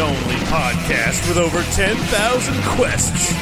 [0.00, 3.32] only podcast with over 10,000 quests.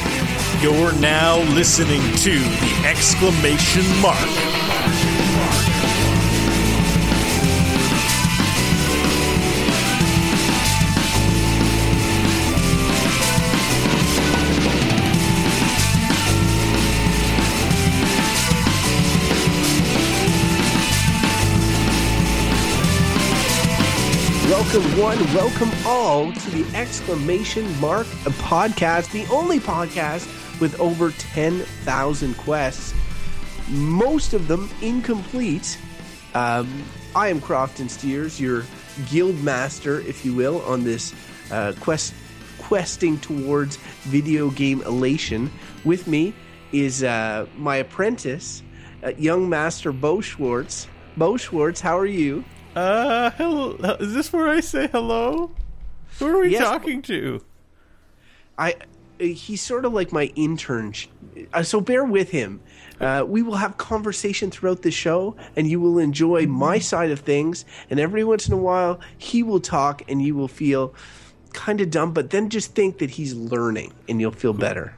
[0.61, 4.64] You're now listening to the exclamation mark.
[24.95, 30.25] Welcome one, welcome all to the exclamation mark podcast, the only podcast
[30.61, 32.93] with over 10,000 quests,
[33.67, 35.77] most of them incomplete.
[36.33, 38.63] Um, I am Crofton Steers, your
[39.09, 41.13] guild master, if you will, on this
[41.51, 42.13] uh, quest
[42.57, 45.51] questing towards video game elation.
[45.83, 46.33] With me
[46.71, 48.63] is uh, my apprentice,
[49.03, 50.87] uh, young master Bo Schwartz.
[51.17, 52.45] Bo Schwartz, how are you?
[52.75, 53.71] Uh, hello.
[53.99, 55.51] Is this where I say hello?
[56.19, 56.63] Who are we Yes.
[56.63, 57.41] talking to?
[58.57, 58.75] I
[59.17, 60.93] he's sort of like my intern,
[61.53, 62.59] uh, so bear with him.
[62.99, 67.21] Uh, we will have conversation throughout the show, and you will enjoy my side of
[67.21, 67.63] things.
[67.89, 70.93] And every once in a while, he will talk, and you will feel
[71.53, 74.93] kind of dumb, but then just think that he's learning, and you'll feel better.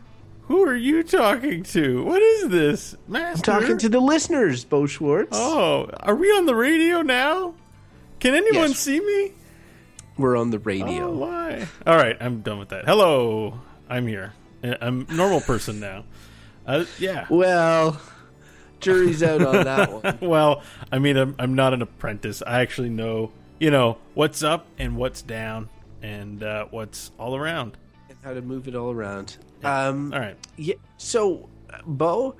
[0.48, 2.04] Who are you talking to?
[2.04, 3.52] What is this, Master?
[3.52, 5.30] I'm talking to the listeners, Bo Schwartz.
[5.40, 7.54] Oh, are we on the radio now?
[8.20, 8.80] Can anyone Yes.
[8.80, 9.34] see me?
[10.18, 11.10] We're on the radio.
[11.10, 11.68] Oh, why?
[11.86, 12.86] All right, I'm done with that.
[12.86, 13.60] Hello,
[13.90, 14.34] I'm here.
[14.64, 16.04] Uh, I'm a normal person now.
[16.66, 17.28] Uh, yeah.
[17.30, 18.02] Well,
[18.80, 20.18] jury's out on that one.
[20.28, 22.42] Well, I mean, I'm, I'm not an apprentice.
[22.46, 25.70] I actually know, you know, what's up and what's down
[26.02, 27.78] and uh, what's all around.
[28.10, 29.38] and how to move it all around.
[29.64, 30.38] Um, All right.
[30.56, 30.76] Yeah.
[30.98, 31.50] So,
[31.86, 32.36] Bo,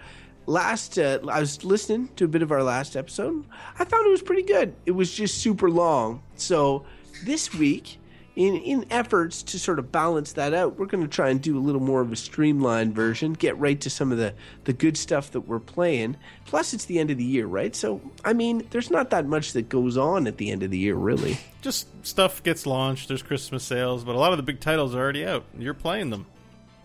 [0.48, 3.46] last uh, I was listening to a bit of our last episode.
[3.78, 4.74] I found it was pretty good.
[4.86, 6.24] It was just super long.
[6.38, 6.86] So
[7.26, 8.00] this week,
[8.36, 11.58] in in efforts to sort of balance that out, we're going to try and do
[11.58, 13.34] a little more of a streamlined version.
[13.34, 16.18] Get right to some of the the good stuff that we're playing.
[16.46, 17.76] Plus, it's the end of the year, right?
[17.76, 20.78] So, I mean, there's not that much that goes on at the end of the
[20.78, 21.38] year, really.
[21.62, 23.10] Just stuff gets launched.
[23.10, 25.44] There's Christmas sales, but a lot of the big titles are already out.
[25.58, 26.28] You're playing them.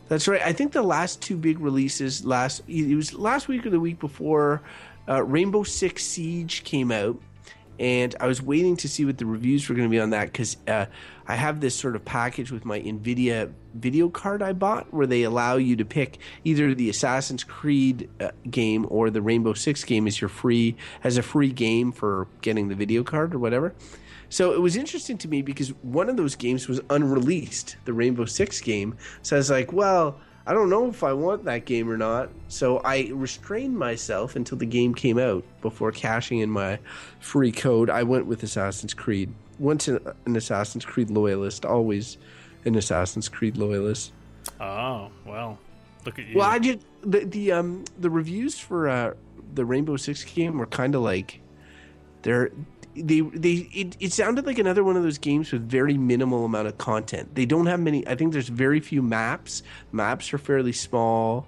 [0.08, 0.42] That's right.
[0.42, 3.98] I think the last two big releases last it was last week or the week
[3.98, 4.62] before
[5.08, 7.20] uh, Rainbow Six Siege came out,
[7.78, 10.26] and I was waiting to see what the reviews were going to be on that
[10.26, 10.86] because uh,
[11.26, 15.22] I have this sort of package with my Nvidia video card I bought where they
[15.22, 20.06] allow you to pick either the Assassin's Creed uh, game or the Rainbow Six game
[20.06, 23.74] as your free as a free game for getting the video card or whatever.
[24.32, 28.24] So it was interesting to me because one of those games was unreleased, the Rainbow
[28.24, 28.96] Six game.
[29.20, 32.30] So I was like, well, I don't know if I want that game or not.
[32.48, 36.78] So I restrained myself until the game came out before cashing in my
[37.20, 37.90] free code.
[37.90, 39.30] I went with Assassin's Creed.
[39.58, 42.16] Once an, an Assassin's Creed loyalist, always
[42.64, 44.14] an Assassin's Creed loyalist.
[44.58, 45.58] Oh well,
[46.06, 46.38] look at you.
[46.38, 49.12] Well, I did the the um the reviews for uh
[49.54, 51.42] the Rainbow Six game were kind of like
[52.22, 52.50] they're
[52.94, 56.68] they they it, it sounded like another one of those games with very minimal amount
[56.68, 57.34] of content.
[57.34, 58.06] They don't have many.
[58.06, 59.62] I think there's very few maps.
[59.92, 61.46] Maps are fairly small.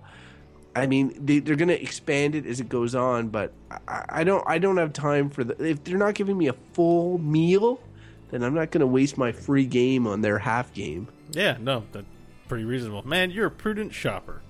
[0.76, 3.52] I mean, they, they're going to expand it as it goes on, but
[3.86, 5.62] I, I don't I don't have time for the.
[5.64, 7.80] If they're not giving me a full meal,
[8.30, 11.06] then I'm not going to waste my free game on their half game.
[11.30, 12.06] yeah, no, that's
[12.48, 13.06] pretty reasonable.
[13.06, 14.40] Man, you're a prudent shopper.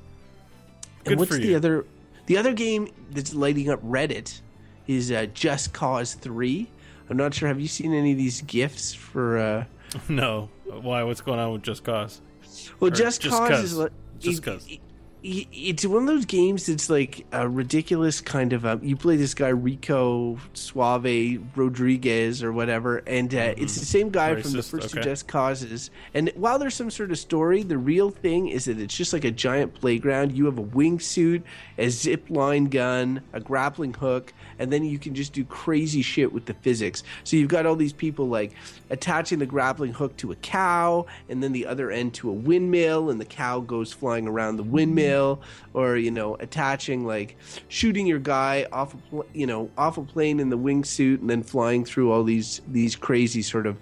[1.04, 1.56] Good and what's for the you.
[1.56, 1.84] other
[2.26, 4.40] the other game that's lighting up Reddit
[4.86, 6.70] is uh, Just Cause Three.
[7.10, 7.48] I'm not sure.
[7.48, 9.38] Have you seen any of these gifts for?
[9.38, 9.64] Uh,
[10.08, 11.02] No, why?
[11.04, 12.20] What's going on with Just Cause?
[12.80, 13.64] well, Or Just, Cause 'Cause.
[13.64, 14.66] is like Just 'Cause.
[14.68, 14.80] it-
[15.22, 18.66] it- it's one of those games that's like a ridiculous kind of.
[18.66, 24.10] Um, you play this guy Rico Suave Rodriguez or whatever, and uh, it's the same
[24.10, 24.76] guy from the Mm-hmm.
[24.76, 25.00] Racist, first two.
[25.00, 25.90] Just Causes.
[26.12, 29.24] And while there's some sort of story, the real thing is that it's just like
[29.24, 30.32] a giant playground.
[30.36, 31.42] You have a wingsuit,
[31.78, 36.32] a zip line gun, a grappling hook, and then you can just do crazy shit
[36.32, 37.02] with the physics.
[37.24, 38.52] So you've got all these people like
[38.90, 43.10] attaching the grappling hook to a cow, and then the other end to a windmill,
[43.10, 45.40] and the cow goes flying around the windmill,
[45.72, 47.36] or you know, attaching like
[47.68, 51.30] shooting your guy off a pl- you know off a plane in the wingsuit, and
[51.30, 53.76] then flying through all these these crazy sort of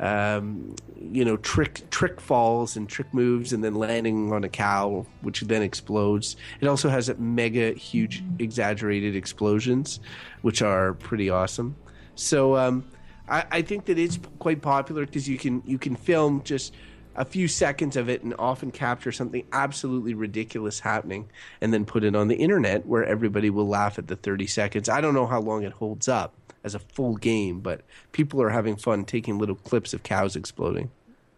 [0.00, 5.06] um, you know trick trick falls and trick moves and then landing on a cow
[5.20, 10.00] which then explodes it also has mega huge exaggerated explosions
[10.42, 11.76] which are pretty awesome
[12.14, 12.84] so um,
[13.28, 16.74] I, I think that it's quite popular because you can you can film just
[17.16, 21.28] a few seconds of it and often capture something absolutely ridiculous happening
[21.60, 24.88] and then put it on the internet where everybody will laugh at the 30 seconds.
[24.88, 28.50] I don't know how long it holds up as a full game, but people are
[28.50, 30.90] having fun taking little clips of cows exploding.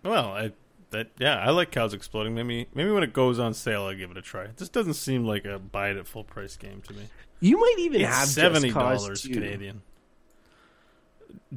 [0.02, 0.52] Well, I
[0.90, 2.34] that yeah, I like cows exploding.
[2.34, 4.48] Maybe maybe when it goes on sale, I'll give it a try.
[4.56, 7.08] This doesn't seem like a buy it at full price game to me.
[7.40, 9.82] You might even It's have seventy dollars Canadian.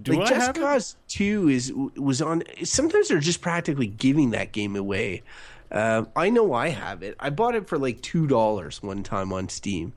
[0.01, 0.61] Do like I Just have it?
[0.61, 2.43] Cause Two is was on.
[2.63, 5.23] Sometimes they're just practically giving that game away.
[5.71, 7.15] Um, I know I have it.
[7.19, 9.93] I bought it for like two dollars one time on Steam,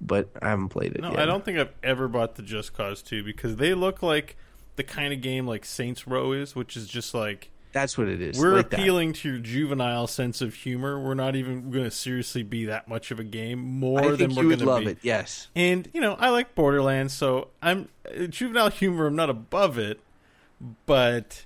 [0.00, 1.20] but I haven't played it No, yet.
[1.20, 4.36] I don't think I've ever bought the Just Cause 2 because they look like
[4.76, 8.20] the kind of game like Saints Row is, which is just like That's what it
[8.22, 8.38] is.
[8.38, 8.80] we're like that.
[8.80, 10.98] appealing to your juvenile sense of humor.
[10.98, 14.42] We're not even going to seriously be that much of a game more than we're
[14.42, 14.90] you would going to love be.
[14.92, 14.98] it.
[15.02, 15.48] Yes.
[15.54, 19.06] And you know, I like Borderlands, so I'm uh, juvenile humor.
[19.06, 20.00] I'm not above it,
[20.86, 21.44] but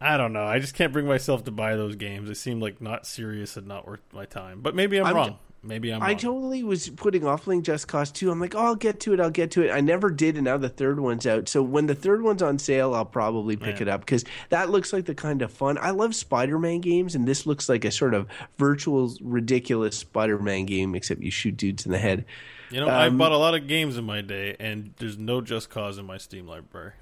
[0.00, 0.44] I don't know.
[0.44, 2.28] I just can't bring myself to buy those games.
[2.28, 4.60] They seem like not serious and not worth my time.
[4.60, 5.38] But maybe I'm, I'm- wrong.
[5.64, 6.16] Maybe I'm I wrong.
[6.18, 8.32] totally was putting off playing Just Cause 2.
[8.32, 9.20] I'm like, oh, I'll get to it.
[9.20, 9.70] I'll get to it.
[9.70, 11.48] I never did, and now the third one's out.
[11.48, 13.82] So when the third one's on sale, I'll probably pick Yeah.
[13.82, 15.78] it up because that looks like the kind of fun.
[15.80, 18.26] I love Spider Man games, and this looks like a sort of
[18.58, 22.24] virtual, ridiculous Spider Man game, except you shoot dudes in the head.
[22.70, 25.40] You know, I Um, bought a lot of games in my day, and there's no
[25.40, 26.92] Just Cause in my Steam library.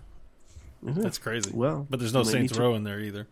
[0.82, 1.50] That's crazy.
[1.54, 3.26] Well, but there's no Saints need to- Row in there either.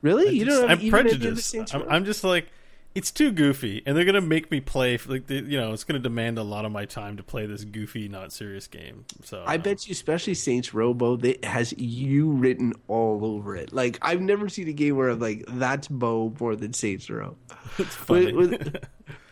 [0.00, 0.28] Really?
[0.28, 1.74] I you just- don't have I'm even any the prejudiced.
[1.74, 2.46] I'm, I'm just like,
[2.94, 4.98] it's too goofy, and they're gonna make me play.
[5.06, 7.64] Like, the, you know, it's gonna demand a lot of my time to play this
[7.64, 9.04] goofy, not serious game.
[9.24, 13.54] So I um, bet you, especially Saints Row, Bo, that has you written all over
[13.56, 13.72] it.
[13.72, 17.36] Like I've never seen a game where I'm like, that's Bo more than Saints Row.
[17.78, 18.32] it's funny.
[18.32, 18.84] With- with-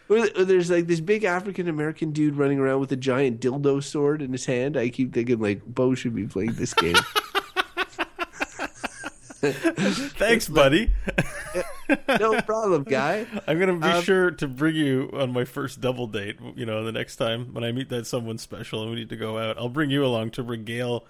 [0.08, 3.82] Where where there's like this big African American dude running around with a giant dildo
[3.82, 4.76] sword in his hand.
[4.76, 6.94] I keep thinking like Bo should be playing this game.
[9.40, 10.92] Thanks, buddy.
[12.20, 13.26] no problem, guy.
[13.46, 16.38] I'm gonna be Um, sure to bring you on my first double date.
[16.54, 19.16] You know, the next time when I meet that someone special and we need to
[19.16, 21.04] go out, I'll bring you along to regale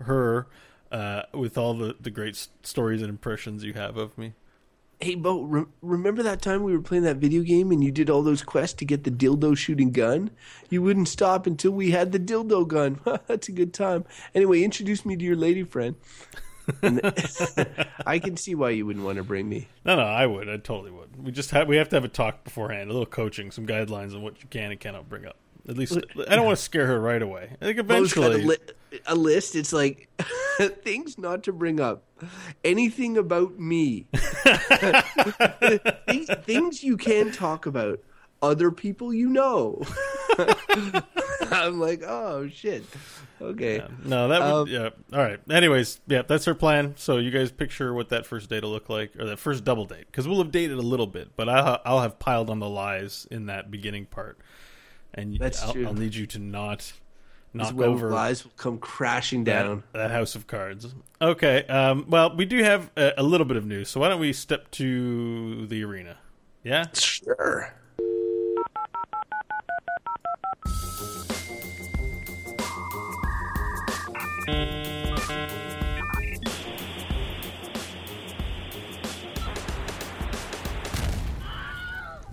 [0.00, 0.46] her
[0.90, 4.32] uh, with all the the great s- stories and impressions you have of me.
[5.00, 8.08] Hey, Bo, re- remember that time we were playing that video game and you did
[8.08, 10.30] all those quests to get the dildo shooting gun?
[10.70, 13.00] You wouldn't stop until we had the dildo gun.
[13.26, 14.04] That's a good time.
[14.32, 15.96] Anyway, introduce me to your lady friend.
[18.06, 19.68] I can see why you wouldn't want to bring me.
[19.84, 20.48] No, no, I would.
[20.48, 21.24] I totally would.
[21.24, 24.14] We just have we have to have a talk beforehand, a little coaching, some guidelines
[24.14, 25.36] on what you can and cannot bring up.
[25.68, 25.96] At least
[26.28, 27.50] I don't want to scare her right away.
[27.60, 28.42] I think eventually.
[28.42, 28.56] a, li-
[29.06, 29.54] a list.
[29.54, 30.08] It's like
[30.82, 32.02] things not to bring up.
[32.64, 34.06] Anything about me.
[36.08, 38.00] things, things you can talk about.
[38.42, 39.82] Other people you know.
[41.52, 42.84] I'm like, oh shit.
[43.40, 43.82] Okay.
[44.04, 44.90] No, that would Um, yeah.
[45.12, 45.40] All right.
[45.50, 46.94] Anyways, yeah, that's our plan.
[46.96, 49.84] So you guys picture what that first date will look like, or that first double
[49.84, 52.68] date, because we'll have dated a little bit, but I'll I'll have piled on the
[52.68, 54.38] lies in that beginning part,
[55.14, 55.86] and That's I'll, true.
[55.86, 56.92] I'll need you to not
[57.54, 59.82] knock over lies will come crashing that, down.
[59.92, 60.94] that house of cards.
[61.20, 61.64] Okay.
[61.66, 62.06] Um.
[62.08, 64.70] Well, we do have a, a little bit of news, so why don't we step
[64.72, 66.18] to the arena?
[66.62, 66.86] Yeah.
[66.94, 67.74] Sure.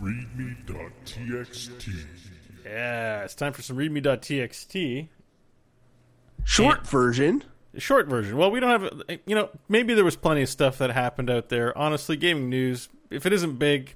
[0.02, 2.06] readme.txt.
[2.66, 3.24] Yeah.
[3.24, 5.08] It's time for some readme.txt.
[6.44, 7.44] Short version.
[7.78, 8.38] Short version.
[8.38, 11.50] Well, we don't have, you know, maybe there was plenty of stuff that happened out
[11.50, 11.78] there.
[11.78, 13.96] Honestly, gaming news, if it isn't big,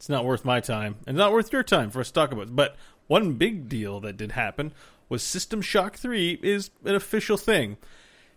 [0.00, 2.56] it's not worth my time and not worth your time for us to talk about.
[2.56, 2.74] But
[3.06, 4.72] one big deal that did happen
[5.10, 7.76] was System Shock 3 is an official thing.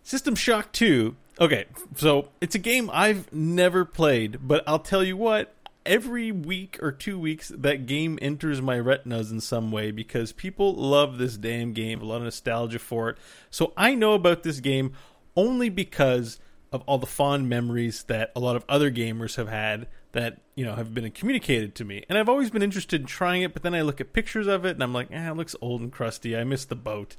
[0.03, 1.63] System Shock 2, okay,
[1.95, 5.55] so it's a game I've never played, but I'll tell you what,
[5.85, 10.73] every week or two weeks, that game enters my retinas in some way because people
[10.73, 13.17] love this damn game, a lot of nostalgia for it.
[13.49, 14.91] So I know about this game
[15.37, 16.41] only because
[16.73, 20.65] of all the fond memories that a lot of other gamers have had that you
[20.65, 23.61] know have been communicated to me and i've always been interested in trying it but
[23.61, 25.91] then i look at pictures of it and i'm like eh, it looks old and
[25.91, 27.15] crusty i missed the boat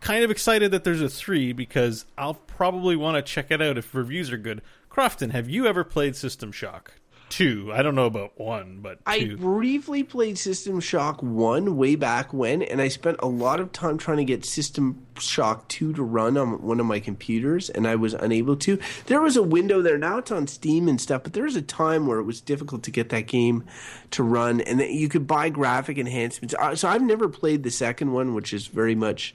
[0.00, 3.78] kind of excited that there's a three because I'll probably want to check it out
[3.78, 4.62] if reviews are good.
[4.88, 6.94] Crofton, have you ever played System Shock?
[7.30, 7.70] Two.
[7.72, 12.60] I don't know about one, but I briefly played System Shock 1 way back when,
[12.60, 16.36] and I spent a lot of time trying to get System Shock 2 to run
[16.36, 18.80] on one of my computers, and I was unable to.
[19.06, 19.96] There was a window there.
[19.96, 22.82] Now it's on Steam and stuff, but there was a time where it was difficult
[22.82, 23.64] to get that game
[24.10, 26.54] to run, and that you could buy graphic enhancements.
[26.80, 29.34] So I've never played the second one, which is very much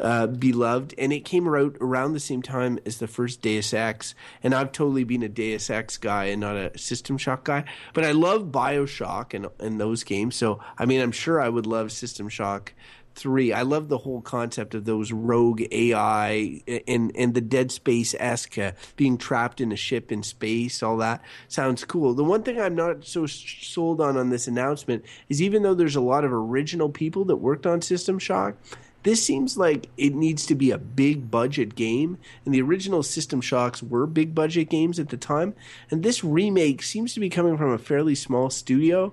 [0.00, 4.14] uh, beloved, and it came out around the same time as the first Deus Ex.
[4.42, 7.64] And I've totally been a Deus Ex guy and not a System Shock guy.
[7.94, 10.36] But I love Bioshock and and those games.
[10.36, 12.72] So I mean, I'm sure I would love System Shock
[13.14, 13.52] three.
[13.52, 18.58] I love the whole concept of those rogue AI and and the Dead Space esque
[18.58, 20.82] uh, being trapped in a ship in space.
[20.82, 22.14] All that sounds cool.
[22.14, 25.96] The one thing I'm not so sold on on this announcement is even though there's
[25.96, 28.56] a lot of original people that worked on System Shock.
[29.02, 33.40] This seems like it needs to be a big budget game, and the original System
[33.40, 35.54] Shocks were big budget games at the time.
[35.90, 39.12] And this remake seems to be coming from a fairly small studio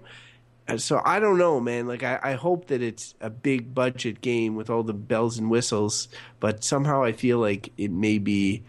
[0.78, 1.88] so I don't know, man.
[1.88, 5.50] Like I, I hope that it's a big budget game with all the bells and
[5.50, 6.08] whistles,
[6.40, 8.64] but somehow I feel like it may be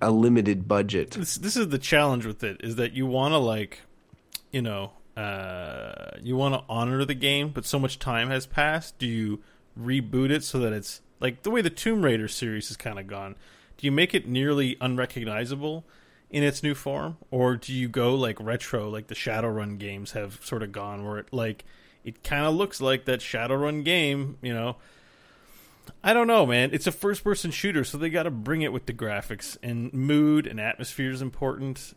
[0.00, 1.12] a limited budget.
[1.12, 3.82] This, this is the challenge with it is that you want to like,
[4.50, 8.98] you know, uh, you want to honor the game, but so much time has passed.
[8.98, 9.42] Do you
[9.78, 13.06] reboot it so that it's like the way the Tomb Raider series has kind of
[13.06, 13.36] gone?
[13.76, 15.84] Do you make it nearly unrecognizable?
[16.32, 20.40] in its new form, or do you go like retro, like the Shadowrun games have
[20.42, 21.64] sort of gone, where it like
[22.04, 24.76] it kind of looks like that Shadowrun game, you know?
[26.02, 26.70] I don't know, man.
[26.72, 30.46] It's a first-person shooter, so they got to bring it with the graphics and mood
[30.46, 31.94] and atmosphere is important.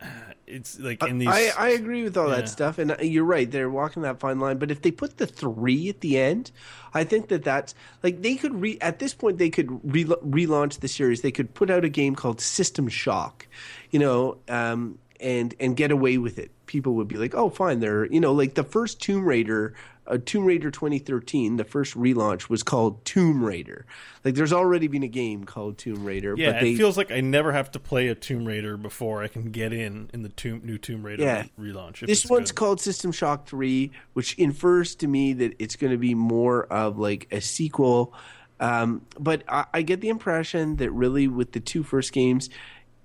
[0.46, 1.28] it's like in these.
[1.28, 2.36] I, I agree with all yeah.
[2.36, 3.50] that stuff, and you're right.
[3.50, 4.58] They're walking that fine line.
[4.58, 6.50] But if they put the three at the end,
[6.94, 10.80] I think that that's like they could re at this point they could re- relaunch
[10.80, 11.22] the series.
[11.22, 13.46] They could put out a game called System Shock,
[13.90, 16.50] you know, um, and and get away with it.
[16.70, 17.80] People would be like, oh, fine.
[17.80, 19.74] They're you know like the first Tomb Raider
[20.10, 23.86] uh, Tomb Raider 2013, the first relaunch was called Tomb Raider.
[24.24, 26.34] Like, there's already been a game called Tomb Raider.
[26.36, 29.22] Yeah, but they, it feels like I never have to play a Tomb Raider before
[29.22, 31.44] I can get in in the tomb, new Tomb Raider yeah.
[31.58, 32.04] relaunch.
[32.04, 32.56] This one's good.
[32.56, 36.98] called System Shock 3, which infers to me that it's going to be more of
[36.98, 38.12] like a sequel.
[38.58, 42.50] Um, but I, I get the impression that really with the two first games,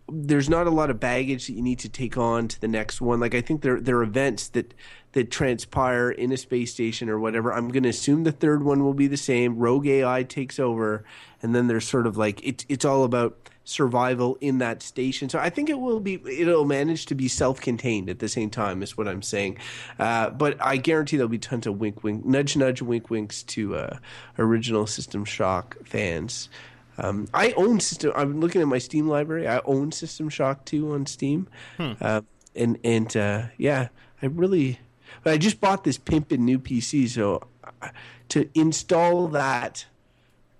[0.07, 3.01] there's not a lot of baggage that you need to take on to the next
[3.01, 3.19] one.
[3.19, 4.74] Like I think there there are events that
[5.13, 7.53] that transpire in a space station or whatever.
[7.53, 9.57] I'm going to assume the third one will be the same.
[9.57, 11.05] Rogue AI takes over,
[11.41, 15.27] and then there's sort of like it's it's all about survival in that station.
[15.27, 18.83] So I think it will be it'll manage to be self-contained at the same time
[18.83, 19.57] is what I'm saying.
[19.97, 23.75] Uh, but I guarantee there'll be tons of wink wink nudge nudge wink winks to
[23.75, 23.97] uh,
[24.38, 26.50] original System Shock fans.
[26.97, 28.13] Um, I own System.
[28.15, 29.47] I'm looking at my Steam library.
[29.47, 31.47] I own System Shock 2 on Steam,
[31.77, 31.93] hmm.
[31.99, 32.21] uh,
[32.55, 33.89] and and uh, yeah,
[34.21, 34.79] I really.
[35.23, 37.47] But I just bought this pimpin' new PC, so
[37.81, 37.89] uh,
[38.29, 39.85] to install that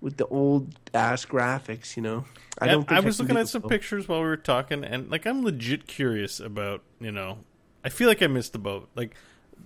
[0.00, 2.24] with the old ass graphics, you know,
[2.60, 2.90] I don't.
[2.90, 5.86] I was I looking at some pictures while we were talking, and like I'm legit
[5.86, 7.38] curious about, you know,
[7.84, 8.88] I feel like I missed the boat.
[8.94, 9.14] Like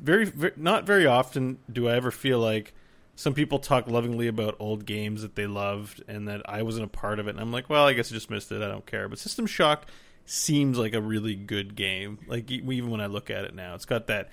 [0.00, 2.74] very, very not very often do I ever feel like
[3.20, 6.88] some people talk lovingly about old games that they loved and that I wasn't a
[6.88, 7.32] part of it.
[7.32, 8.62] And I'm like, well, I guess I just missed it.
[8.62, 9.10] I don't care.
[9.10, 9.84] But System Shock
[10.24, 12.18] seems like a really good game.
[12.26, 14.30] Like even when I look at it now, it's got that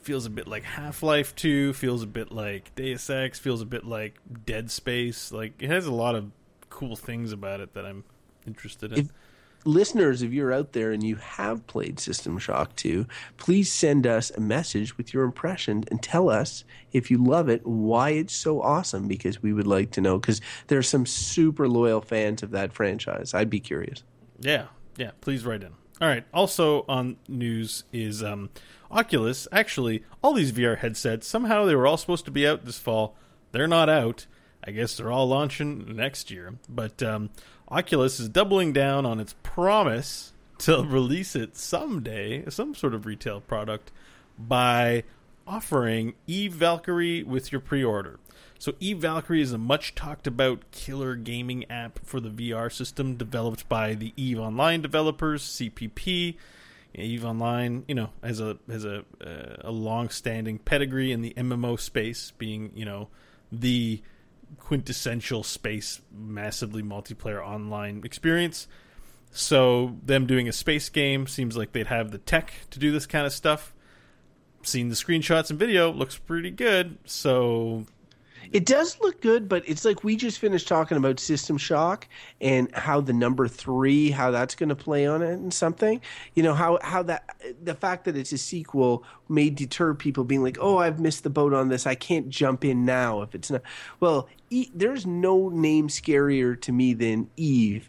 [0.00, 3.66] feels a bit like Half Life Two, feels a bit like Deus Ex, feels a
[3.66, 5.32] bit like Dead Space.
[5.32, 6.30] Like it has a lot of
[6.68, 8.04] cool things about it that I'm
[8.46, 8.98] interested in.
[9.00, 9.12] If,
[9.64, 14.30] listeners, if you're out there and you have played System Shock 2, please send us
[14.30, 18.60] a message with your impression and tell us if you love it, why it's so
[18.62, 20.18] awesome, because we would like to know.
[20.18, 23.34] Because there are some super loyal fans of that franchise.
[23.34, 24.02] I'd be curious.
[24.38, 25.72] Yeah, yeah, please write in.
[26.00, 26.24] All right.
[26.32, 28.48] Also on news is um,
[28.90, 29.46] Oculus.
[29.52, 33.16] Actually, all these VR headsets somehow they were all supposed to be out this fall.
[33.52, 34.26] They're not out.
[34.64, 36.54] I guess they're all launching next year.
[36.68, 37.30] But um,
[37.70, 43.40] Oculus is doubling down on its promise to release it someday, some sort of retail
[43.40, 43.92] product,
[44.38, 45.04] by
[45.46, 48.18] offering Eve Valkyrie with your pre order.
[48.58, 53.16] So, Eve Valkyrie is a much talked about killer gaming app for the VR system
[53.16, 56.36] developed by the Eve Online developers, CCP.
[56.94, 61.32] Eve Online, you know, has a has a uh, a long standing pedigree in the
[61.36, 63.08] MMO space, being you know
[63.52, 64.02] the
[64.58, 68.66] quintessential space, massively multiplayer online experience.
[69.32, 73.06] So them doing a space game seems like they'd have the tech to do this
[73.06, 73.74] kind of stuff.
[74.62, 76.98] Seen the screenshots and video, looks pretty good.
[77.04, 77.86] So
[78.52, 82.08] it does look good, but it's like we just finished talking about System Shock
[82.40, 86.00] and how the number three, how that's going to play on it and something.
[86.34, 90.42] You know how how that the fact that it's a sequel may deter people being
[90.42, 91.86] like, "Oh, I've missed the boat on this.
[91.86, 93.62] I can't jump in now if it's not."
[94.00, 97.88] Well, e- there's no name scarier to me than Eve.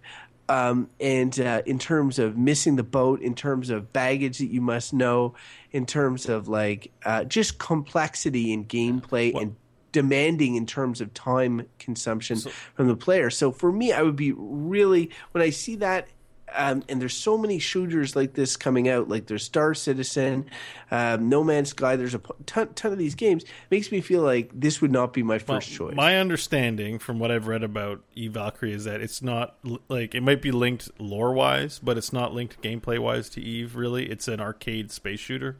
[0.49, 4.59] Um, and uh, in terms of missing the boat, in terms of baggage that you
[4.59, 5.33] must know,
[5.71, 9.55] in terms of like uh, just complexity in gameplay and
[9.91, 13.29] demanding in terms of time consumption so, from the player.
[13.29, 16.07] So for me, I would be really when I see that
[16.53, 19.07] um, and there's so many shooters like this coming out.
[19.07, 20.45] Like there's Star Citizen,
[20.89, 21.95] um, No Man's Sky.
[21.95, 23.43] There's a ton, ton of these games.
[23.43, 25.95] It Makes me feel like this would not be my first Well, choice.
[25.95, 29.57] My understanding from what I've read about Eve Valkyrie is that it's not
[29.87, 33.75] like it might be linked lore wise, but it's not linked gameplay wise to Eve.
[33.75, 35.57] Really, it's an arcade space shooter.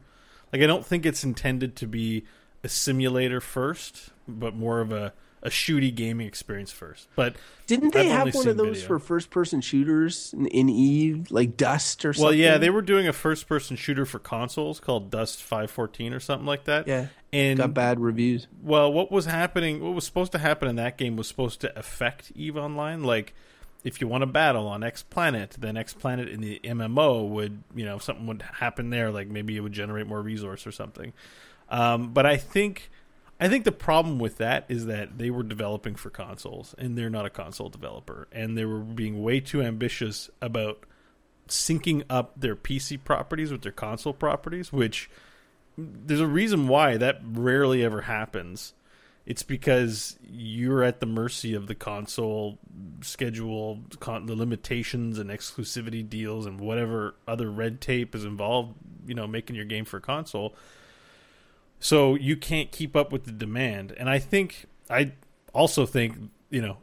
[0.52, 2.24] Like I don't think it's intended to be
[2.64, 5.12] a simulator first, but more of a
[5.44, 7.08] a shooty gaming experience first.
[7.16, 7.34] But
[7.66, 8.86] Didn't they I've have one of those video.
[8.86, 12.26] for first-person shooters in, in Eve, like Dust or something?
[12.26, 16.46] Well, yeah, they were doing a first-person shooter for consoles called Dust 514 or something
[16.46, 16.86] like that.
[16.86, 17.08] Yeah.
[17.32, 18.46] and got bad reviews.
[18.62, 19.80] well, what was happening?
[19.82, 23.02] What was supposed to happen in that game was supposed to affect Eve Online.
[23.02, 23.34] Like,
[23.82, 27.64] if you want to battle on X planet, then X planet in the MMO would,
[27.74, 29.10] you know, something would happen there.
[29.10, 31.12] Like maybe it would generate more resource or something.
[31.72, 32.90] Um, but I think.
[33.40, 37.10] I think the problem with that is that they were developing for consoles, and they're
[37.10, 40.84] not a console developer, and they were being way too ambitious about
[41.48, 45.10] syncing up their PC properties with their console properties, which
[45.76, 48.74] there's a reason why that rarely ever happens.
[49.24, 52.58] It's because you're at the mercy of the console
[53.02, 58.74] schedule, con- the limitations and exclusivity deals, and whatever other red tape is involved.
[59.06, 60.54] You know, making your game for console,
[61.82, 63.92] so you can't keep up with the demand.
[63.98, 65.12] And I think I
[65.52, 66.16] also think
[66.48, 66.78] you know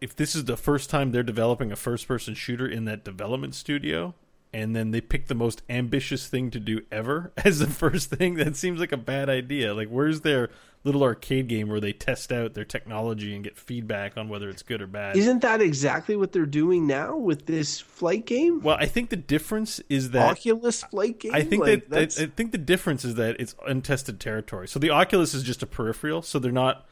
[0.00, 3.54] if this is the first time they're developing a first person shooter in that development
[3.54, 4.14] studio
[4.54, 8.34] and then they pick the most ambitious thing to do ever as the first thing
[8.34, 10.50] that seems like a bad idea like where's their
[10.84, 14.62] little arcade game where they test out their technology and get feedback on whether it's
[14.62, 18.60] good or bad Isn't that exactly what they're doing now with this flight game?
[18.62, 21.34] well i think the difference is that Oculus flight game.
[21.34, 24.66] I think Like, that I, I think the difference is that it's untested territory.
[24.68, 26.22] So the Oculus is just a peripheral.
[26.22, 26.86] So they're not.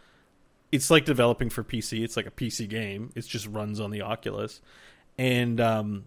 [0.73, 2.03] It's like developing for PC.
[2.05, 3.11] It's like a PC game.
[3.17, 4.61] It just runs on the Oculus,
[5.19, 6.05] and um,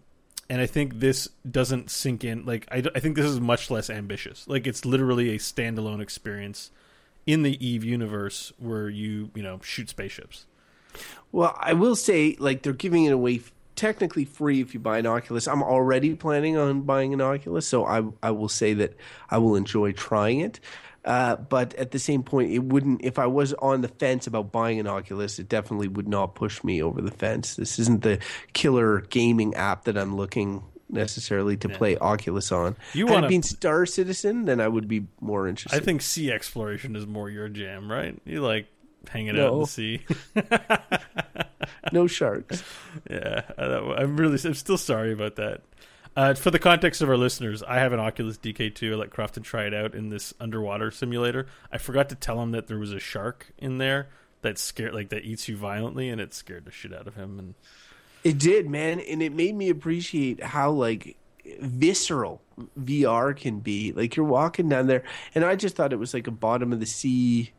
[0.48, 2.44] and I think this doesn't sink in.
[2.44, 4.46] Like I, I think this is much less ambitious.
[4.46, 6.70] Like it's literally a standalone experience
[7.26, 10.46] in the Eve universe where you you know shoot spaceships.
[11.32, 13.40] Well, I will say, like, they're giving it away
[13.74, 15.48] technically free if you buy an Oculus.
[15.48, 18.96] I'm already planning on buying an Oculus, so I I will say that
[19.30, 20.60] I will enjoy trying it.
[21.04, 23.04] Uh, but at the same point, it wouldn't.
[23.04, 26.64] If I was on the fence about buying an Oculus, it definitely would not push
[26.64, 27.56] me over the fence.
[27.56, 28.18] This isn't the
[28.54, 32.76] killer gaming app that I'm looking necessarily to play Oculus on.
[32.94, 35.76] You wanna- it been Star Citizen, then I would be more interested.
[35.76, 38.18] I think sea exploration is more your jam, right?
[38.24, 38.66] You like
[39.08, 40.00] hanging out in the sea.
[41.92, 42.62] no sharks.
[43.10, 44.38] Yeah, I'm really.
[44.44, 45.62] I'm still sorry about that.
[46.16, 48.92] Uh, for the context of our listeners, I have an Oculus DK2.
[48.92, 51.46] I let Crofton try it out in this underwater simulator.
[51.72, 54.08] I forgot to tell him that there was a shark in there
[54.42, 57.38] that scared, like that eats you violently, and it scared the shit out of him.
[57.38, 57.54] And
[58.22, 61.16] It did, man, and it made me appreciate how like
[61.60, 62.42] visceral
[62.78, 63.92] VR can be.
[63.92, 65.02] Like you're walking down there,
[65.34, 67.50] and I just thought it was like a bottom of the sea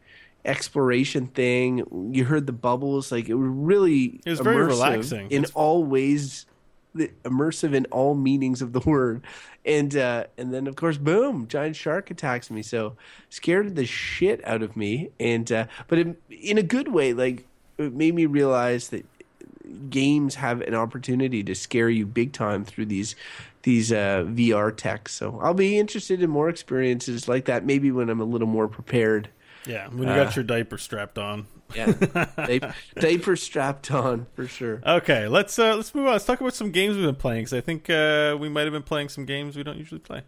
[0.46, 2.10] exploration thing.
[2.14, 5.28] You heard the bubbles, like it was really It was very relaxing.
[5.30, 6.46] in It's- all ways.
[6.96, 9.22] The- Immersive in all meanings of the word,
[9.66, 11.48] and uh, and then of course, boom!
[11.48, 12.64] Giant shark attacks me.
[12.64, 12.96] So
[13.30, 17.14] scared the shit out of me, and uh, but in, in a good way.
[17.14, 17.46] Like
[17.78, 19.06] it made me realize that
[19.90, 23.16] games have an opportunity to scare you big time through these
[23.64, 25.10] these uh, VR tech.
[25.10, 27.66] So I'll be interested in more experiences like that.
[27.66, 29.30] Maybe when I'm a little more prepared.
[29.66, 31.48] yeah, when you got your diaper strapped on.
[31.76, 31.92] Yeah,
[32.38, 34.82] diaper, diaper strapped on for sure.
[34.86, 36.14] Okay, let's uh, let's move on.
[36.14, 38.74] Let's talk about some games we've been playing because I think uh, we might have
[38.74, 40.22] been playing some games we don't usually play.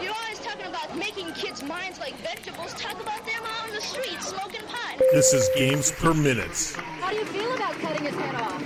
[0.00, 2.74] You're always talking about making kids' minds like vegetables.
[2.74, 4.98] Talk about them out on the street smoking pot.
[5.12, 6.76] This is Games Per Minute.
[7.00, 8.62] How do you feel about cutting his head off?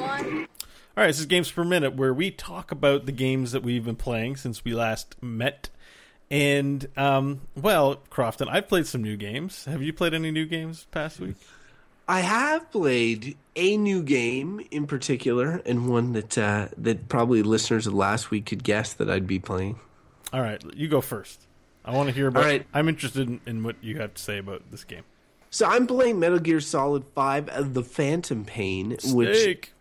[0.00, 0.48] One.
[0.96, 3.84] All right, this is Games Per Minute, where we talk about the games that we've
[3.84, 5.68] been playing since we last met.
[6.30, 9.64] And, um, well, Crofton, I've played some new games.
[9.66, 11.36] Have you played any new games past week?
[12.08, 17.86] I have played a new game in particular, and one that uh, that probably listeners
[17.86, 19.80] of last week could guess that I'd be playing.
[20.32, 21.46] All right, you go first.
[21.84, 22.44] I want to hear about.
[22.44, 22.66] All right.
[22.72, 25.02] I'm interested in, in what you have to say about this game.
[25.50, 29.72] So I'm playing Metal Gear Solid Five: uh, The Phantom Pain, which.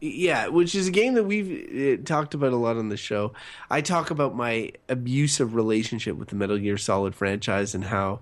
[0.00, 3.32] Yeah, which is a game that we've uh, talked about a lot on the show.
[3.70, 8.20] I talk about my abusive relationship with the Metal Gear Solid franchise and how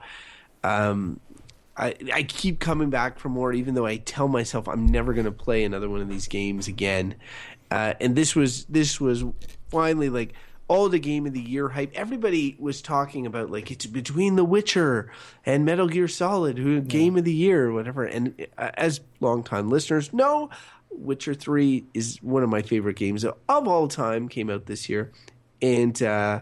[0.63, 1.19] um,
[1.77, 5.25] I, I keep coming back for more, even though I tell myself I'm never going
[5.25, 7.17] to play another one of these games again.
[7.71, 9.25] Uh, and this was this was
[9.71, 10.35] finally like
[10.69, 11.91] all the game of the year hype.
[11.95, 15.11] Everybody was talking about like it's between The Witcher
[15.45, 18.05] and Metal Gear Solid, who game of the year or whatever.
[18.05, 20.51] And uh, as longtime listeners know,
[20.97, 24.29] Witcher Three is one of my favorite games of all time.
[24.29, 25.13] Came out this year,
[25.61, 26.41] and uh,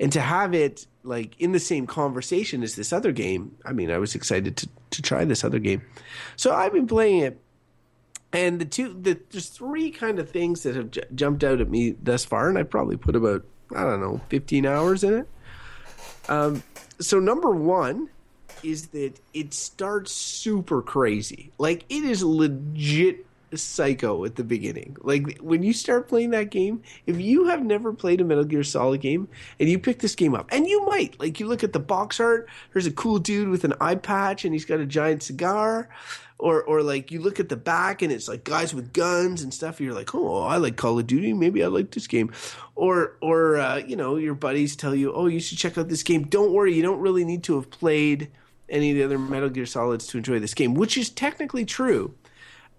[0.00, 3.90] and to have it like in the same conversation as this other game, I mean,
[3.90, 5.82] I was excited to to try this other game.
[6.36, 7.40] So I've been playing it
[8.32, 11.70] and the two, the, there's three kind of things that have j- jumped out at
[11.70, 15.28] me thus far, and I probably put about I don't know 15 hours in it.
[16.28, 16.62] Um,
[17.00, 18.08] so number one
[18.62, 24.96] is that it starts super crazy, like it is legit psycho at the beginning.
[25.00, 28.64] Like when you start playing that game, if you have never played a Metal Gear
[28.64, 29.28] Solid game
[29.60, 32.18] and you pick this game up, and you might, like you look at the box
[32.20, 35.88] art, there's a cool dude with an eye patch and he's got a giant cigar
[36.38, 39.52] or or like you look at the back and it's like guys with guns and
[39.52, 39.78] stuff.
[39.78, 41.32] And you're like, oh, I like Call of Duty.
[41.32, 42.32] Maybe I like this game.
[42.74, 46.02] Or or uh, you know your buddies tell you, oh, you should check out this
[46.02, 46.24] game.
[46.24, 48.30] Don't worry, you don't really need to have played
[48.68, 52.14] any of the other Metal Gear Solids to enjoy this game, which is technically true.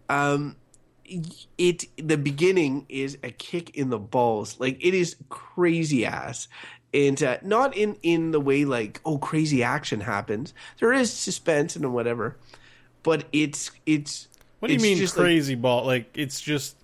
[0.10, 0.56] Um,
[1.58, 4.60] it the beginning is a kick in the balls.
[4.60, 6.48] Like it is crazy ass.
[6.94, 10.54] And uh, not in, in the way like oh crazy action happens.
[10.80, 12.38] There is suspense and whatever,
[13.04, 14.28] but it's it's.
[14.60, 15.86] What do you mean just like- crazy ball?
[15.86, 16.78] Like it's just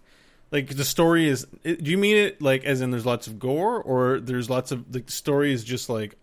[0.51, 1.47] like the story is.
[1.63, 4.91] Do you mean it like as in there's lots of gore, or there's lots of
[4.91, 6.15] the story is just like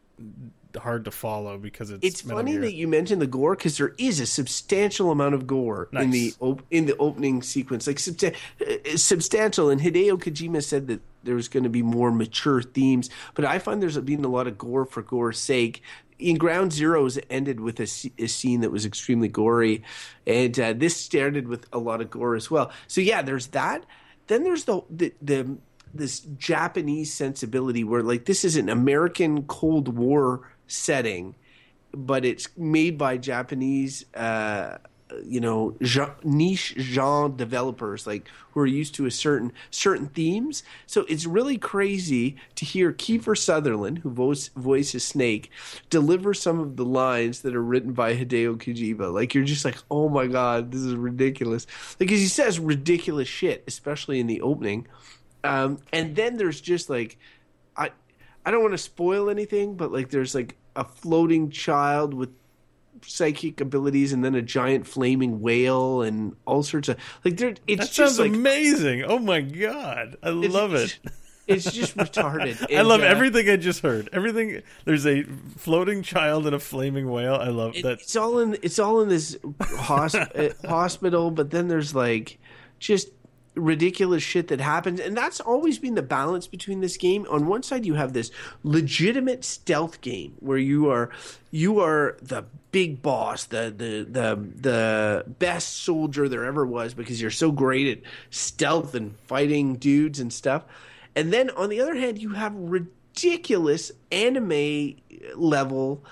[0.76, 2.04] hard to follow because it's.
[2.04, 5.88] It's funny that you mentioned the gore because there is a substantial amount of gore
[5.92, 9.70] in the op- in the opening sequence, like substan- uh, substantial.
[9.70, 13.58] And Hideo Kojima said that there was going to be more mature themes, but I
[13.58, 15.82] find there's been a lot of gore for gore's sake.
[16.18, 17.88] In Ground Zeroes, ended with a,
[18.22, 19.82] a scene that was extremely gory,
[20.26, 22.70] and uh, this started with a lot of gore as well.
[22.88, 23.86] So yeah, there's that.
[24.26, 25.56] Then there's the the, the
[25.94, 31.34] this Japanese sensibility where like this is an American Cold War setting,
[31.92, 34.78] but it's made by Japanese, uh,
[35.24, 40.62] you know, gen- niche genre developers like who are used to a certain certain themes.
[40.86, 45.50] So it's really crazy to hear Kiefer Sutherland, who voice, voices Snake,
[45.90, 49.12] deliver some of the lines that are written by Hideo Kojima.
[49.12, 51.66] Like you're just like, oh my god, this is ridiculous.
[51.98, 54.86] Like 'cause he says ridiculous shit, especially in the opening.
[55.42, 57.18] Um, and then there's just like,
[57.76, 57.90] I,
[58.44, 62.30] I don't want to spoil anything, but like there's like a floating child with
[63.02, 67.54] psychic abilities, and then a giant flaming whale, and all sorts of like there.
[67.66, 69.04] It's That just sounds like amazing!
[69.04, 70.98] Oh my god, I love it.
[71.46, 72.64] It's, just retarded.
[72.76, 74.08] I love uh, everything I just heard.
[74.12, 74.62] Everything.
[74.84, 75.24] There's a
[75.56, 77.34] floating child and a flaming whale.
[77.34, 78.00] I love it- that.
[78.00, 82.38] it's all in it's all in this hosp- uh, hospital but then there's like
[82.78, 83.08] just
[83.54, 87.62] ridiculous shit that happens and that's always been the balance between this game on one
[87.62, 88.30] side you have this
[88.62, 91.10] legitimate stealth game where you are
[91.50, 97.20] you are the big boss the the the the best soldier there ever was because
[97.20, 100.64] you're so great at stealth and fighting dudes and stuff
[101.16, 104.94] and then on the other hand you have ridiculous anime
[105.34, 106.04] level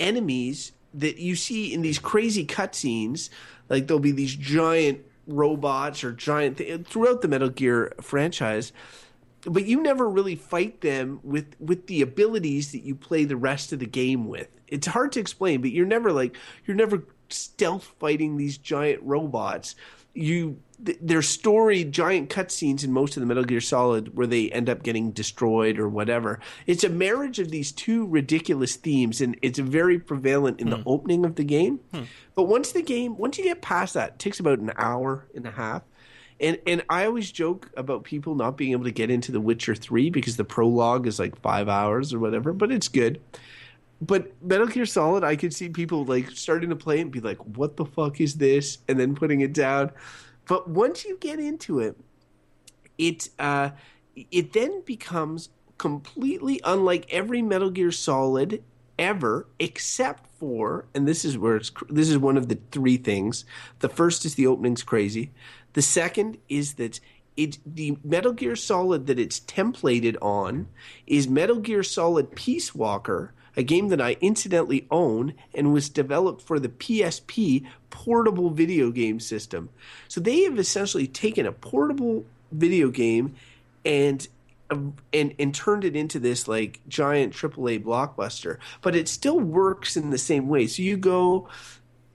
[0.00, 3.30] enemies that you see in these crazy cutscenes.
[3.68, 5.00] Like there'll be these giant
[5.32, 8.72] robots or giant th- throughout the Metal Gear franchise,
[9.44, 13.72] but you never really fight them with with the abilities that you play the rest
[13.72, 14.48] of the game with.
[14.68, 19.74] It's hard to explain, but you're never like you're never stealth fighting these giant robots.
[20.14, 24.50] You th- there's storied giant cutscenes in most of the Metal Gear Solid where they
[24.50, 26.40] end up getting destroyed or whatever.
[26.66, 30.82] It's a marriage of these two ridiculous themes, and it's very prevalent in the hmm.
[30.86, 31.80] opening of the game.
[31.92, 32.02] Hmm.
[32.34, 35.46] But once the game, once you get past that, it takes about an hour and
[35.46, 35.82] a half.
[36.40, 39.74] And and I always joke about people not being able to get into The Witcher
[39.74, 43.20] 3 because the prologue is like 5 hours or whatever, but it's good.
[44.00, 47.36] But Metal Gear Solid, I could see people like starting to play and be like,
[47.56, 49.90] "What the fuck is this?" and then putting it down.
[50.46, 51.96] But once you get into it,
[52.98, 53.70] it uh,
[54.30, 58.62] it then becomes completely unlike every Metal Gear Solid
[58.98, 63.44] ever, except for, and this is where it's this is one of the three things.
[63.78, 65.32] The first is the opening's crazy.
[65.72, 67.00] The second is that
[67.36, 70.68] it the Metal Gear Solid that it's templated on
[71.06, 76.40] is Metal Gear Solid Peace Walker, a game that I incidentally own and was developed
[76.40, 79.68] for the PSP portable video game system.
[80.08, 83.34] So they have essentially taken a portable video game
[83.84, 84.26] and
[84.70, 89.94] um, and and turned it into this like giant AAA blockbuster, but it still works
[89.94, 90.66] in the same way.
[90.66, 91.48] So you go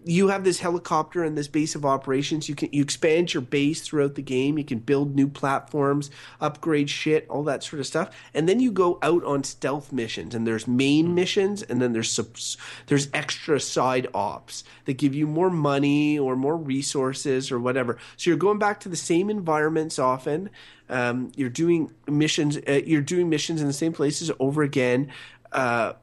[0.07, 2.47] you have this helicopter and this base of operations.
[2.47, 4.57] You can you expand your base throughout the game.
[4.57, 8.15] You can build new platforms, upgrade shit, all that sort of stuff.
[8.33, 10.35] And then you go out on stealth missions.
[10.35, 15.25] And there's main missions, and then there's subs- there's extra side ops that give you
[15.25, 17.97] more money or more resources or whatever.
[18.15, 20.51] So you're going back to the same environments often.
[20.87, 22.57] Um, you're doing missions.
[22.57, 25.11] Uh, you're doing missions in the same places over again.
[25.51, 25.93] Uh,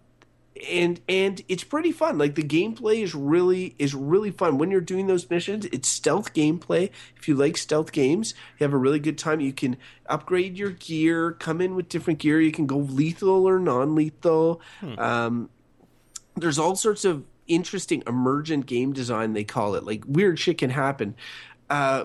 [0.71, 2.19] and and it's pretty fun.
[2.19, 5.65] Like the gameplay is really is really fun when you're doing those missions.
[5.67, 6.91] It's stealth gameplay.
[7.17, 9.41] If you like stealth games, you have a really good time.
[9.41, 12.41] You can upgrade your gear, come in with different gear.
[12.41, 14.61] You can go lethal or non-lethal.
[14.99, 15.51] Um,
[16.37, 19.33] there's all sorts of interesting emergent game design.
[19.33, 21.15] They call it like weird shit can happen.
[21.71, 22.05] Uh,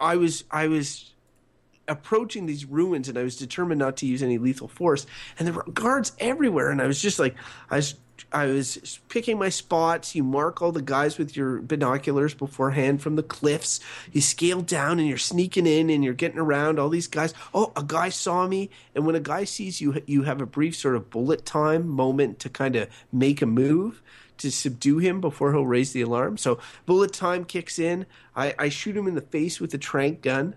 [0.00, 1.14] I was I was
[1.88, 5.06] approaching these ruins and I was determined not to use any lethal force
[5.38, 7.34] and there were guards everywhere and I was just like
[7.70, 7.94] I was
[8.32, 10.14] I was picking my spots.
[10.14, 13.80] You mark all the guys with your binoculars beforehand from the cliffs.
[14.12, 17.32] You scale down and you're sneaking in and you're getting around all these guys.
[17.54, 18.70] Oh, a guy saw me.
[18.94, 22.38] And when a guy sees you, you have a brief sort of bullet time moment
[22.40, 24.02] to kind of make a move
[24.38, 26.36] to subdue him before he'll raise the alarm.
[26.36, 28.06] So bullet time kicks in.
[28.36, 30.54] I, I shoot him in the face with a trank gun.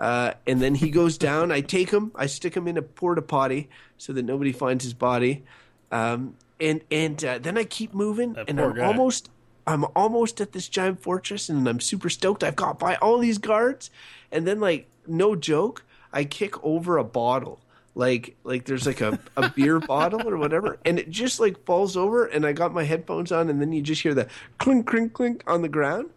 [0.00, 1.52] Uh, and then he goes down.
[1.52, 2.10] I take him.
[2.14, 5.44] I stick him in a porta potty so that nobody finds his body.
[5.92, 8.84] Um, and and uh, then I keep moving, That and I'm guy.
[8.86, 9.28] almost
[9.66, 12.42] I'm almost at this giant fortress, and I'm super stoked.
[12.42, 13.90] I've got by all these guards,
[14.32, 17.60] and then like no joke, I kick over a bottle.
[17.94, 21.94] Like like there's like a, a beer bottle or whatever, and it just like falls
[21.96, 25.12] over, and I got my headphones on, and then you just hear the clink clink
[25.12, 26.08] clink on the ground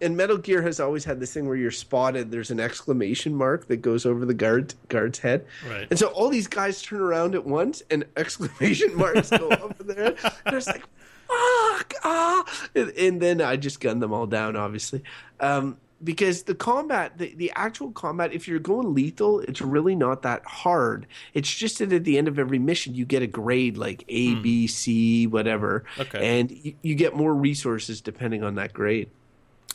[0.00, 2.30] and Metal Gear has always had this thing where you're spotted.
[2.30, 5.86] There's an exclamation mark that goes over the guard guard's head, Right.
[5.90, 9.96] and so all these guys turn around at once, and exclamation marks go over their
[10.14, 10.16] head.
[10.46, 10.84] And it's like,
[11.28, 15.02] "Fuck!" Ah, and, and then I just gun them all down, obviously,
[15.40, 20.22] um, because the combat, the, the actual combat, if you're going lethal, it's really not
[20.22, 21.08] that hard.
[21.34, 24.36] It's just that at the end of every mission, you get a grade like A,
[24.36, 26.38] B, C, whatever, Okay.
[26.38, 29.10] and you, you get more resources depending on that grade.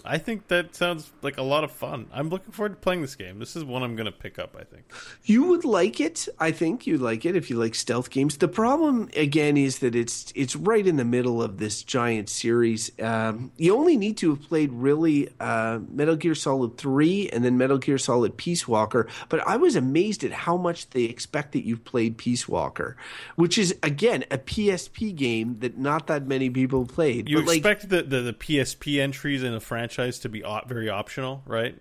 [0.06, 2.08] I think that sounds like a lot of fun.
[2.12, 3.40] I'm looking forward to playing this game.
[3.40, 4.56] This is one I'm going to pick up.
[4.60, 4.84] I think.
[5.24, 6.28] You would like it.
[6.40, 8.38] I think you'd like it if you like stealth games.
[8.38, 12.92] The problem again is that it's it's right in the middle of this giant series.
[13.00, 17.58] Um, you only need to have played really uh, Metal Gear Solid Three and then
[17.58, 19.08] Metal Gear Solid Peace Walker.
[19.30, 22.98] But I was amazed at how much they expect that you've played Peace Walker,
[23.38, 27.30] which is again a PSP game that not that many people played.
[27.30, 29.83] You but like expect the, the the PSP entries in a franchise
[30.20, 31.78] to be op- very optional, right?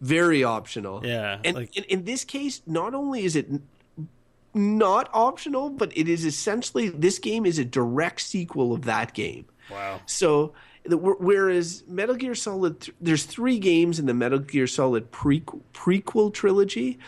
[0.00, 1.04] very optional.
[1.04, 3.48] Yeah, and like- in, in this case, not only is it
[4.52, 9.46] not optional, but it is essentially this game is a direct sequel of that game.
[9.70, 10.00] Wow.
[10.06, 10.52] So,
[10.86, 16.98] whereas Metal Gear Solid, there's three games in the Metal Gear Solid prequel, prequel trilogy,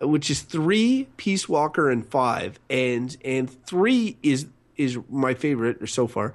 [0.00, 6.06] which is three, Peace Walker, and five, and and three is is my favorite so
[6.06, 6.34] far,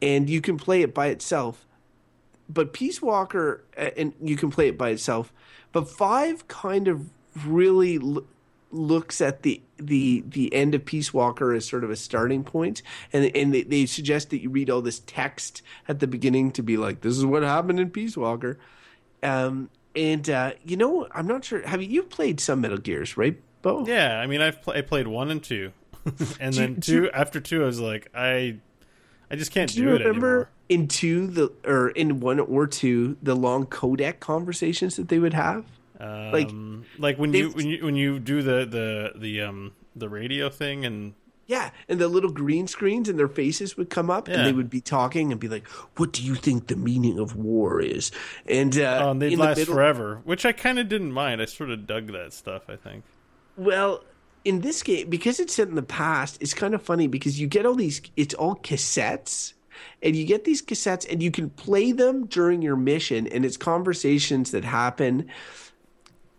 [0.00, 1.66] and you can play it by itself.
[2.48, 5.32] But Peace Walker, and you can play it by itself.
[5.72, 7.08] But five kind of
[7.46, 8.24] really l-
[8.70, 12.82] looks at the the the end of Peace Walker as sort of a starting point,
[13.12, 16.62] and and they, they suggest that you read all this text at the beginning to
[16.62, 18.58] be like, this is what happened in Peace Walker.
[19.22, 21.66] Um, and uh, you know, I'm not sure.
[21.66, 23.86] Have you you've played some Metal Gears, right, Bo?
[23.86, 25.72] Yeah, I mean, I've pl- I played one and two,
[26.40, 27.10] and then two.
[27.12, 28.58] After two, I was like, I,
[29.32, 30.50] I just can't Do do, you it remember anymore.
[30.68, 35.34] in two the or in one or two the long codec conversations that they would
[35.34, 35.64] have?
[35.98, 40.08] like- Um, like when you when you when you do the the the um the
[40.08, 41.14] radio thing and
[41.46, 44.70] Yeah, and the little green screens and their faces would come up, and they would
[44.70, 45.66] be talking and be like,
[45.96, 48.10] "What do you think the meaning of war is?"
[48.46, 51.12] And, uh, oh, and they'd in the last middle- forever, which I kind of didn't
[51.12, 51.42] mind.
[51.42, 52.62] I sort of dug that stuff.
[52.68, 53.04] I think.
[53.56, 54.02] Well,
[54.44, 57.46] in this game, because it's set in the past, it's kind of funny because you
[57.46, 58.00] get all these.
[58.16, 59.54] It's all cassettes.
[60.02, 63.56] And you get these cassettes, and you can play them during your mission, and it's
[63.56, 65.28] conversations that happen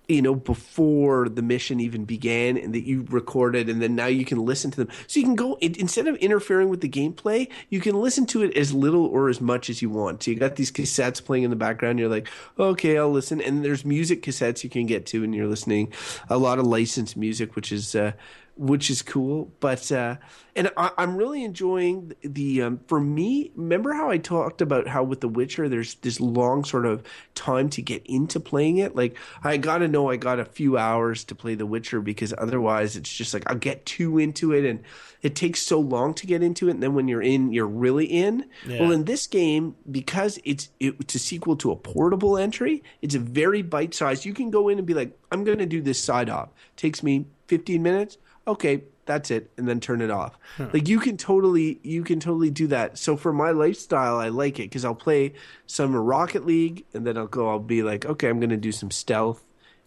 [0.07, 4.25] you know, before the mission even began and that you recorded and then now you
[4.25, 4.89] can listen to them.
[5.07, 8.55] So you can go, instead of interfering with the gameplay, you can listen to it
[8.57, 10.23] as little or as much as you want.
[10.23, 11.99] So you got these cassettes playing in the background.
[11.99, 12.27] You're like,
[12.59, 13.41] okay, I'll listen.
[13.41, 15.93] And there's music cassettes you can get to and you're listening.
[16.29, 18.11] A lot of licensed music, which is, uh,
[18.55, 19.51] which is cool.
[19.59, 20.17] But uh,
[20.55, 22.61] and I, I'm really enjoying the.
[22.61, 26.63] Um, for me, remember how I talked about how with The Witcher, there's this long
[26.63, 27.03] sort of
[27.35, 28.95] time to get into playing it.
[28.95, 32.33] Like I got to know I got a few hours to play The Witcher because
[32.37, 34.83] otherwise it's just like I'll get too into it and
[35.21, 36.71] it takes so long to get into it.
[36.71, 38.45] And then when you're in, you're really in.
[38.67, 38.81] Yeah.
[38.81, 43.19] Well, in this game, because it's it's a sequel to a portable entry, it's a
[43.19, 44.25] very bite sized.
[44.25, 46.53] You can go in and be like, I'm going to do this side op.
[46.75, 48.17] Takes me 15 minutes.
[48.47, 50.37] Okay, that's it, and then turn it off.
[50.73, 52.97] Like you can totally you can totally do that.
[52.97, 55.33] So for my lifestyle, I like it because I'll play
[55.65, 57.49] some Rocket League, and then I'll go.
[57.49, 59.43] I'll be like, okay, I'm going to do some stealth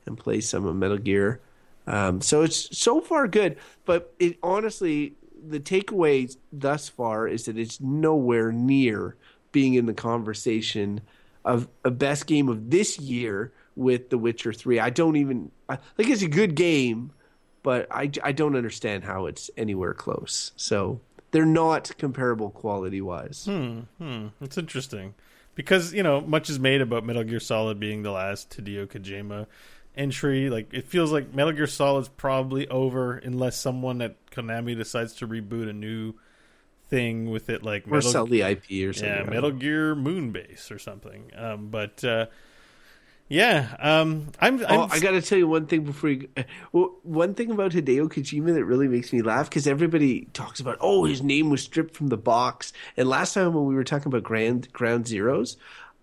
[0.07, 1.41] and play some of Metal Gear.
[1.87, 5.15] Um, so it's so far good, but it honestly,
[5.49, 9.17] the takeaway thus far is that it's nowhere near
[9.53, 11.01] being in the conversation
[11.45, 14.81] of a best game of this year with The Witcher Three.
[14.81, 17.13] I don't even I, like it's a good game,
[17.67, 20.53] but I I don't understand how it's anywhere close.
[20.55, 21.01] So
[21.33, 23.45] they're not comparable quality wise.
[23.45, 24.29] Hmm, hmm.
[24.41, 25.15] it's interesting
[25.57, 29.47] because you know much is made about Metal Gear Solid being the last Hideo Kojima
[29.97, 30.49] entry.
[30.49, 35.27] Like it feels like Metal Gear Solid's probably over unless someone at Konami decides to
[35.27, 36.15] reboot a new
[36.89, 39.25] thing with it, like Or Metal, sell the IP or something.
[39.25, 39.29] yeah.
[39.29, 41.33] Metal Gear Moonbase or something.
[41.37, 42.27] Um, but uh,
[43.29, 44.65] yeah, um, I'm.
[44.65, 46.29] I'm Oh, I got to tell you one thing before you.
[46.73, 50.77] Well, one thing about Hideo Kojima that really makes me laugh because everybody talks about,
[50.81, 52.73] oh, his name was stripped from the box.
[52.97, 55.57] And last time when we were talking about Grand Ground Zeroes,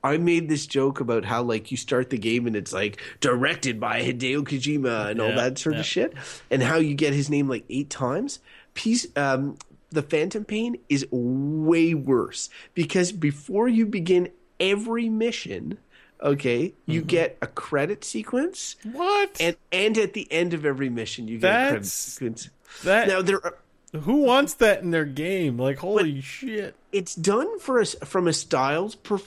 [0.04, 3.80] I made this joke about how like you start the game and it's like directed
[3.80, 5.80] by Hideo Kojima and all that sort yeah.
[5.80, 6.14] of shit,
[6.52, 8.40] and how you get his name like eight times.
[8.74, 9.58] Piece, um,
[9.92, 15.78] the Phantom Pain is way worse because before you begin every mission.
[16.24, 17.08] Okay, you Mm-hmm.
[17.08, 21.66] get a credit sequence, what and and at the end of every mission you get
[21.66, 22.50] a credit sequence.
[22.86, 23.10] that?
[23.10, 23.58] Now there are,
[23.92, 25.58] who wants that in their game?
[25.58, 26.76] Like holy shit!
[26.94, 29.20] it's done for us from a styles per,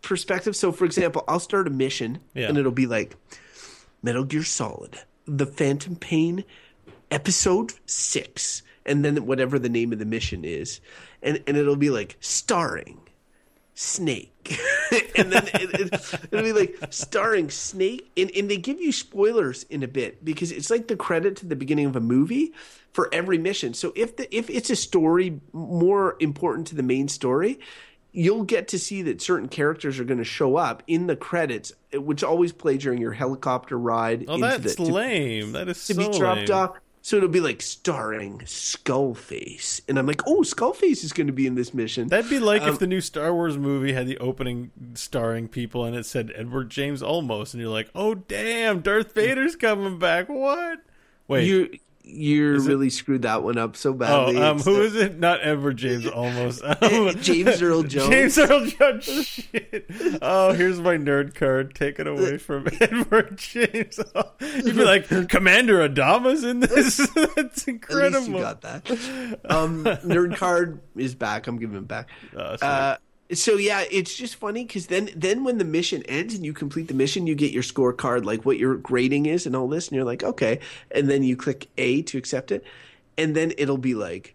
[0.00, 0.56] perspective.
[0.56, 2.48] So for example, I'll start a mission Yeah.
[2.48, 3.14] and it'll be like
[4.02, 6.44] Metal Gear Solid, The Phantom Pain,
[7.10, 10.80] episode 6, and then whatever the name of the mission is.
[11.22, 13.00] And and it'll be like starring
[13.80, 14.58] Snake.
[15.16, 18.10] and then it, it, it'll be like starring Snake.
[18.16, 21.46] And, and they give you spoilers in a bit because it's like the credit to
[21.46, 22.52] the beginning of a movie
[22.92, 23.74] for every mission.
[23.74, 27.60] So if the if it's a story more important to the main story,
[28.10, 31.72] you'll get to see that certain characters are going to show up in the credits,
[31.92, 34.24] which always play during your helicopter ride.
[34.26, 35.52] Oh, into that's the, to- lame.
[35.52, 36.58] That is to so be dropped lame.
[36.58, 36.70] off.
[37.08, 41.46] So it'll be like starring Skullface, and I'm like, oh, Skullface is going to be
[41.46, 42.08] in this mission.
[42.08, 45.86] That'd be like Um, if the new Star Wars movie had the opening starring people
[45.86, 50.28] and it said Edward James Olmos, and you're like, oh damn, Darth Vader's coming back.
[50.28, 50.80] What?
[51.28, 51.78] Wait, you
[52.10, 54.42] you Is it- really screwed that one up so oh, badly.
[54.42, 55.18] um, It's who is it?
[55.18, 56.62] Not Edward James Olmos.
[56.64, 58.08] Um, James Earl Jones.
[58.10, 59.04] James Earl Jones.
[59.26, 59.86] Shit.
[60.22, 61.74] Oh, here's my nerd card.
[61.74, 64.00] Take it away from Edward James.
[64.40, 66.96] You'd be like, Commander Adama's in this.
[66.96, 68.26] That's At least incredible.
[68.28, 68.90] you got that.
[69.48, 71.46] Um, nerd card is back.
[71.46, 72.08] I'm giving it back.
[72.36, 72.40] Oh.
[72.40, 72.96] Uh,
[73.32, 76.88] so yeah, it's just funny because then then when the mission ends and you complete
[76.88, 79.96] the mission, you get your scorecard, like what your grading is and all this, and
[79.96, 80.60] you're like, okay,
[80.90, 82.64] and then you click A to accept it,
[83.16, 84.34] and then it'll be like.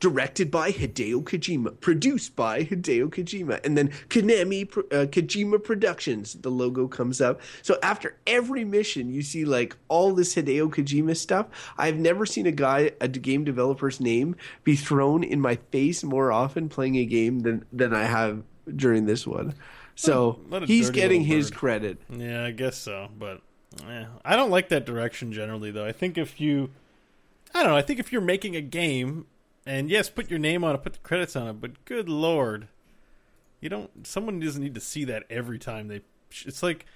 [0.00, 6.34] Directed by Hideo Kojima, produced by Hideo Kojima, and then Konami uh, Kojima Productions.
[6.34, 7.40] The logo comes up.
[7.62, 11.46] So after every mission, you see like all this Hideo Kojima stuff.
[11.78, 16.30] I've never seen a guy, a game developer's name, be thrown in my face more
[16.30, 18.42] often playing a game than than I have
[18.76, 19.54] during this one.
[19.94, 21.98] So he's getting his credit.
[22.10, 23.40] Yeah, I guess so, but
[23.86, 25.70] eh, I don't like that direction generally.
[25.70, 26.70] Though I think if you,
[27.54, 29.26] I don't know, I think if you're making a game,
[29.66, 32.68] and yes, put your name on it, put the credits on it, but good lord,
[33.60, 34.06] you don't.
[34.06, 36.02] Someone doesn't need to see that every time they.
[36.44, 36.86] It's like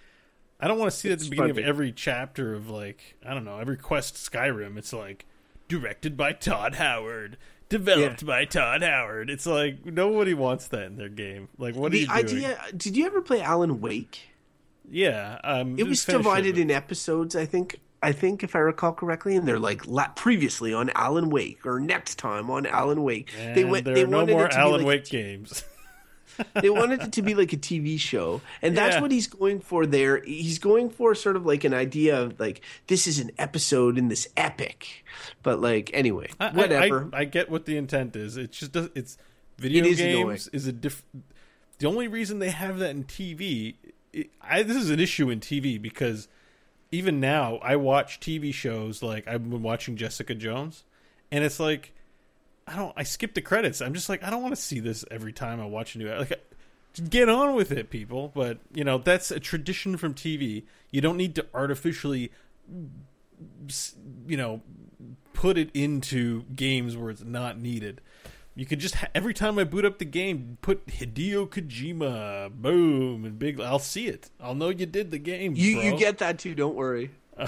[0.60, 3.32] I don't want to see that at the beginning of every chapter of like I
[3.34, 4.76] don't know every quest Skyrim.
[4.76, 5.24] It's like
[5.68, 7.36] directed by Todd Howard.
[7.68, 9.28] Developed by Todd Howard.
[9.28, 11.48] It's like nobody wants that in their game.
[11.58, 12.44] Like, what the are you doing?
[12.46, 12.58] idea.
[12.74, 14.20] Did you ever play Alan Wake?
[14.90, 17.78] yeah, um, It was divided but- in episodes, I think.
[18.02, 21.80] I think if I recall correctly, and they're like la- previously on Alan Wake or
[21.80, 23.32] next time on Alan Wake.
[23.54, 23.84] they went.
[23.84, 25.64] there they are no more it Alan like Wake t- games.
[26.62, 29.00] they wanted it to be like a TV show, and that's Yeah.
[29.02, 29.84] what he's going for.
[29.86, 33.98] There, he's going for sort of like an idea of like this is an episode
[33.98, 35.04] in this epic,
[35.42, 37.08] but like anyway, I- I- whatever.
[37.12, 38.36] I, I, get what the intent is.
[38.36, 39.18] It's just does- it's
[39.58, 40.38] video It is games annoying.
[40.52, 41.02] is a diff.
[41.80, 43.74] The only reason they have that in TV,
[44.12, 46.28] it, I, this is an issue in TV because
[46.90, 50.84] even now I watch TV shows like I've been watching Jessica Jones,
[51.30, 51.92] and it's like
[52.66, 52.92] I don't.
[52.96, 53.80] I skip the credits.
[53.80, 56.08] I'm just like I don't want to see this every time I watch a new.
[56.08, 56.32] Like,
[57.08, 58.30] get on with it, people.
[58.34, 60.64] But you know that's a tradition from TV.
[60.90, 62.30] You don't need to artificially,
[64.26, 64.62] you know,
[65.32, 68.00] put it into games where it's not needed.
[68.58, 73.24] You could just ha- every time I boot up the game, put Hideo Kojima, boom,
[73.24, 73.60] and big.
[73.60, 74.30] I'll see it.
[74.40, 75.54] I'll know you did the game.
[75.54, 75.84] You bro.
[75.84, 76.56] you get that too.
[76.56, 77.12] Don't worry.
[77.38, 77.46] all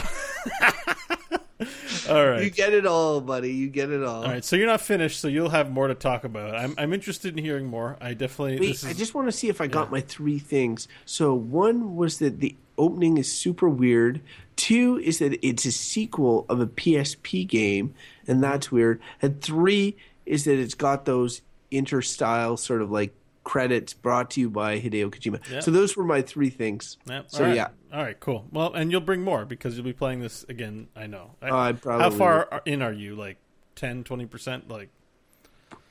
[2.29, 2.45] right.
[2.45, 3.53] You get it all, buddy.
[3.53, 4.23] You get it all.
[4.23, 6.55] All right, so you're not finished, so you'll have more to talk about.
[6.55, 7.97] I'm I'm interested in hearing more.
[8.01, 8.61] I definitely.
[8.61, 10.87] Wait, this is, I just want to see if I got my three things.
[11.07, 14.21] So one was that the opening is super weird.
[14.55, 17.95] Two is that it's a sequel of a PSP game,
[18.29, 19.01] and that's weird.
[19.21, 19.97] And three
[20.31, 25.11] is that it's got those interstyle sort of like credits brought to you by Hideo
[25.11, 25.41] Kojima.
[25.51, 25.61] Yeah.
[25.61, 26.99] So those were my three things.
[27.09, 27.57] Yeah, So all right.
[27.57, 28.45] yeah, All right, cool.
[28.53, 30.89] Well, and you'll bring more because you'll be playing this again.
[30.95, 31.33] I know.
[31.43, 33.17] I, I how far are- in are you?
[33.17, 33.39] Like
[33.77, 34.69] 10, 20 percent?
[34.69, 34.91] Like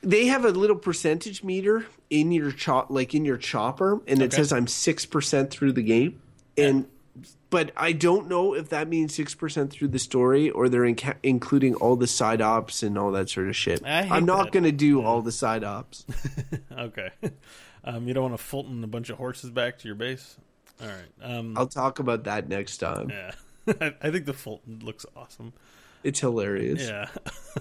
[0.02, 4.32] they have a little percentage meter in your chop, like in your chopper, and it
[4.32, 6.22] says I'm six percent through the game,
[6.56, 6.86] and
[7.50, 11.16] but I don't know if that means six percent through the story or they're inca-
[11.22, 13.82] including all the side ops and all that sort of shit.
[13.84, 16.06] I'm not going to do all the side ops.
[16.78, 17.10] okay,
[17.84, 20.36] um, you don't want to Fulton a bunch of horses back to your base.
[20.80, 21.34] All right.
[21.36, 23.10] Um, I'll talk about that next time.
[23.10, 23.32] yeah,
[23.80, 25.52] I, I think the Fulton looks awesome.
[26.02, 26.88] It's hilarious.
[26.88, 27.08] Yeah,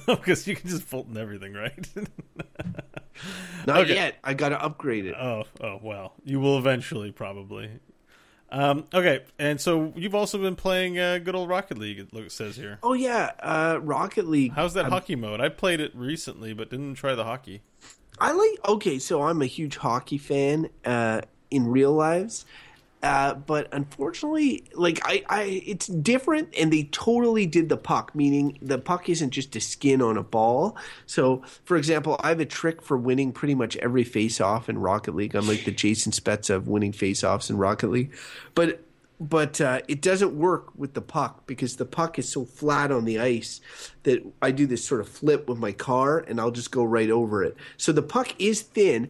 [0.07, 1.87] because you can just Fulton everything, right?
[3.67, 3.95] Not Okay.
[3.95, 4.15] yet.
[4.23, 5.15] I got to upgrade it.
[5.19, 6.13] Oh, oh well.
[6.23, 7.69] You will eventually, probably.
[8.51, 11.99] Um, okay, and so you've also been playing uh, good old Rocket League.
[11.99, 12.79] It looks says here.
[12.81, 14.53] Oh yeah, uh, Rocket League.
[14.53, 15.39] How's that hockey mode?
[15.39, 17.61] I played it recently, but didn't try the hockey.
[18.19, 18.67] I like.
[18.67, 21.21] Okay, so I'm a huge hockey fan uh,
[21.51, 22.45] in real lives,
[23.01, 28.13] uh, but unfortunately, like I, I, it's different, and they totally did the puck.
[28.13, 30.75] Meaning, the puck isn't just a skin on a ball.
[31.05, 35.15] So, for example, I have a trick for winning pretty much every face-off in Rocket
[35.15, 35.35] League.
[35.35, 38.13] I'm like the Jason Spezza of winning face-offs in Rocket League,
[38.53, 38.81] but
[39.19, 43.03] but uh, it doesn't work with the puck because the puck is so flat on
[43.03, 43.59] the ice
[44.03, 47.09] that I do this sort of flip with my car and I'll just go right
[47.09, 47.57] over it.
[47.75, 49.09] So the puck is thin,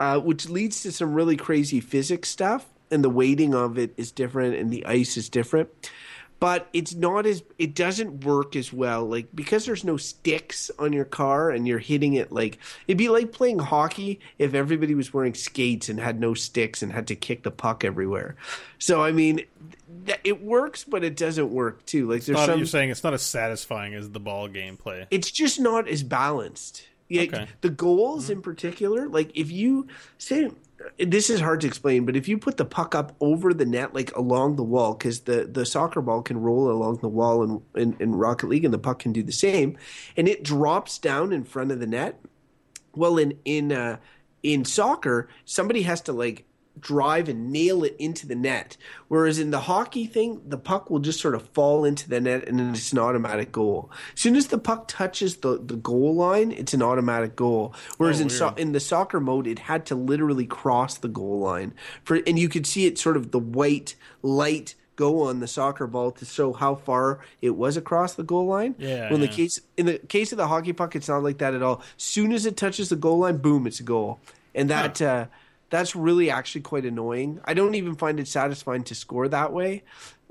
[0.00, 4.12] uh, which leads to some really crazy physics stuff, and the weighting of it is
[4.12, 5.68] different and the ice is different.
[6.40, 10.92] But it's not as it doesn't work as well, like because there's no sticks on
[10.92, 15.14] your car and you're hitting it like it'd be like playing hockey if everybody was
[15.14, 18.36] wearing skates and had no sticks and had to kick the puck everywhere.
[18.78, 19.42] So I mean,
[20.06, 22.10] th- it works, but it doesn't work too.
[22.10, 25.06] Like there's Not, some you're saying it's not as satisfying as the ball gameplay.
[25.10, 26.84] it's just not as balanced.
[27.08, 27.46] Yeah, Okay.
[27.60, 29.86] the goals in particular, like if you
[30.18, 30.50] say
[30.98, 33.94] this is hard to explain, but if you put the puck up over the net,
[33.94, 37.62] like along the wall, because the, the soccer ball can roll along the wall in,
[37.74, 39.76] in, in Rocket League, and the puck can do the same,
[40.16, 42.20] and it drops down in front of the net.
[42.94, 43.98] Well, in in uh,
[44.42, 46.44] in soccer, somebody has to like
[46.80, 48.76] drive and nail it into the net.
[49.08, 52.48] Whereas in the hockey thing, the puck will just sort of fall into the net
[52.48, 53.90] and then it's an automatic goal.
[54.14, 57.74] As soon as the puck touches the, the goal line, it's an automatic goal.
[57.96, 61.38] Whereas Oh, in so- in the soccer mode, it had to literally cross the goal
[61.38, 61.72] line
[62.02, 65.86] for, and you could see it sort of the white light go on the soccer
[65.88, 68.74] ball to show how far it was across the goal line.
[68.78, 69.32] Yeah, When the yeah.
[69.32, 71.82] case in the case of the hockey puck, it's not like that at all.
[71.96, 74.20] As soon as it touches the goal line, boom, it's a goal,
[74.54, 75.26] and that uh,
[75.70, 77.40] that's really actually quite annoying.
[77.44, 79.82] I don't even find it satisfying to score that way.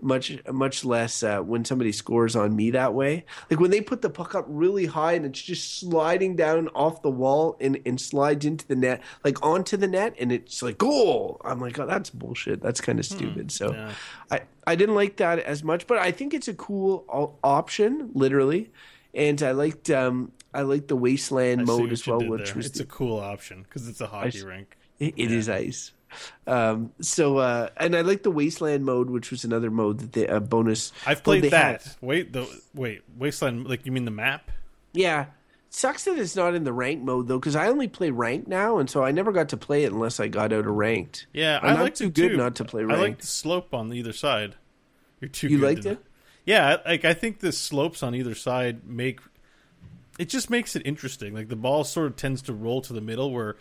[0.02, 3.26] Much much less uh, when somebody scores on me that way.
[3.50, 7.02] Like when they put the puck up really high and it's just sliding down off
[7.04, 10.78] the wall and, and slides into the net, like onto the net, and it's like
[10.78, 11.40] goal.
[11.46, 12.62] I'm like, oh, that's bullshit.
[12.62, 13.52] That's kind of stupid.
[13.52, 13.76] So Hmm.
[13.78, 13.92] yeah.
[14.32, 17.06] I I didn't like that as much, but I think it's a cool
[17.44, 18.72] option, literally.
[19.14, 22.56] And I liked um I liked the wasteland I mode as well, which there.
[22.56, 24.76] was it's the- a cool option because it's a hockey s- rink.
[25.00, 25.92] It, it is ice.
[26.46, 30.28] Um, so uh, and I like the wasteland mode, which was another mode that they
[30.28, 30.92] a bonus.
[31.06, 31.84] I've played that.
[31.84, 31.96] had.
[32.02, 33.68] Wait, the wait, Wasteland.
[33.68, 34.52] Like you mean the map?
[34.94, 35.26] Yeah,
[35.72, 38.78] sucks that it's not in the rank mode though, because I only play ranked now,
[38.78, 41.26] and so I never got to play it unless I got out of ranked.
[41.34, 42.38] Yeah, And I I'm liked too good too.
[42.38, 44.56] not to play I like the slope on either side.
[45.20, 45.48] You're too.
[45.48, 46.00] You good liked it?
[46.46, 49.20] Yeah, like I think the slopes on either side make
[50.20, 51.34] it just makes it interesting.
[51.34, 53.56] Like the ball sort of tends to roll to the middle, where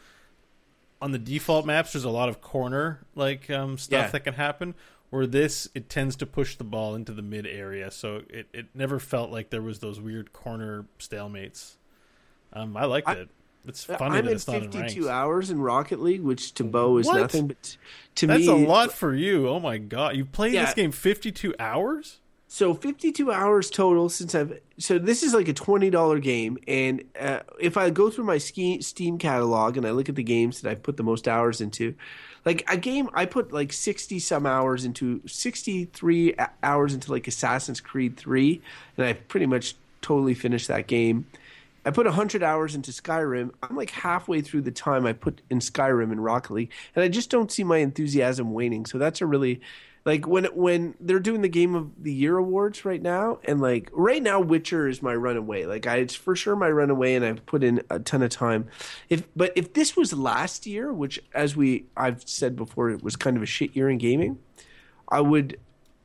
[1.03, 4.11] on the default maps there's a lot of corner like um, stuff Yeah.
[4.13, 4.75] that can happen.
[5.11, 8.69] Where this it tends to push the ball into the mid area, so it, it
[8.75, 11.75] never felt like there was those weird corner stalemates.
[12.55, 13.29] Um, I liked I- it.
[13.69, 15.07] It's funny I'm that at it's not in 52 ranks.
[15.09, 17.21] hours in Rocket League, which to Bo is What?
[17.21, 17.77] nothing, but
[18.17, 19.49] to That's me, a lot for you.
[19.49, 20.65] Oh my god, you played Yeah.
[20.65, 22.19] this game 52 hours?
[22.55, 24.61] So 52 hours total since I've.
[24.77, 26.59] So this is like a $20 game.
[26.69, 30.61] And uh, if I go through my Steam catalog and I look at the games
[30.61, 31.95] that I've put the most hours into,
[32.45, 37.81] like a game, I put like 60 some hours into, 63 hours into like Assassin's
[37.81, 38.61] Creed 3.
[38.99, 41.25] And I've pretty much totally finished that game.
[41.87, 43.51] I put 100 hours into Skyrim.
[43.63, 47.09] I'm like halfway through the time I put in Skyrim and Rocket League, and I
[47.09, 48.87] just don't see my enthusiasm waning.
[48.87, 49.61] So that's a really
[50.05, 53.89] like when when they're doing the game of the year awards right now and like
[53.93, 55.65] right now Witcher is my runaway.
[55.65, 58.69] Like I it's for sure my runaway and I've put in a ton of time.
[59.09, 63.17] If but if this was last year, which as we I've said before it was
[63.17, 64.39] kind of a shit year in gaming,
[65.09, 65.59] I would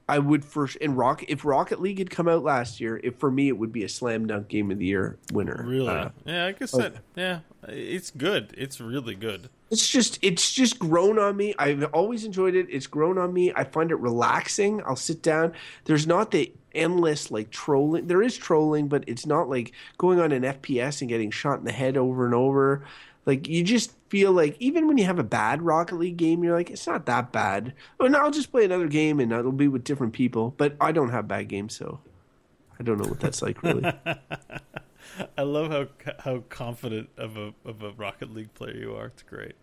[0.09, 3.31] I would first in Rock if Rocket League had come out last year, if for
[3.31, 5.63] me it would be a slam dunk game of the year winner.
[5.67, 5.89] Really?
[5.89, 6.97] Uh, yeah, I guess that.
[7.15, 8.53] Yeah, it's good.
[8.57, 9.49] It's really good.
[9.69, 11.53] It's just it's just grown on me.
[11.59, 12.67] I've always enjoyed it.
[12.69, 13.51] It's grown on me.
[13.55, 14.81] I find it relaxing.
[14.85, 15.53] I'll sit down.
[15.85, 18.07] There's not the endless like trolling.
[18.07, 21.65] There is trolling, but it's not like going on an FPS and getting shot in
[21.65, 22.85] the head over and over.
[23.25, 26.55] Like you just feel like even when you have a bad Rocket League game, you're
[26.55, 27.73] like it's not that bad.
[27.99, 30.53] Oh, no, I'll just play another game and it'll be with different people.
[30.55, 31.99] But I don't have bad games, so
[32.79, 33.91] I don't know what that's like really.
[35.37, 35.87] I love how
[36.19, 39.07] how confident of a of a Rocket League player you are.
[39.07, 39.55] It's great.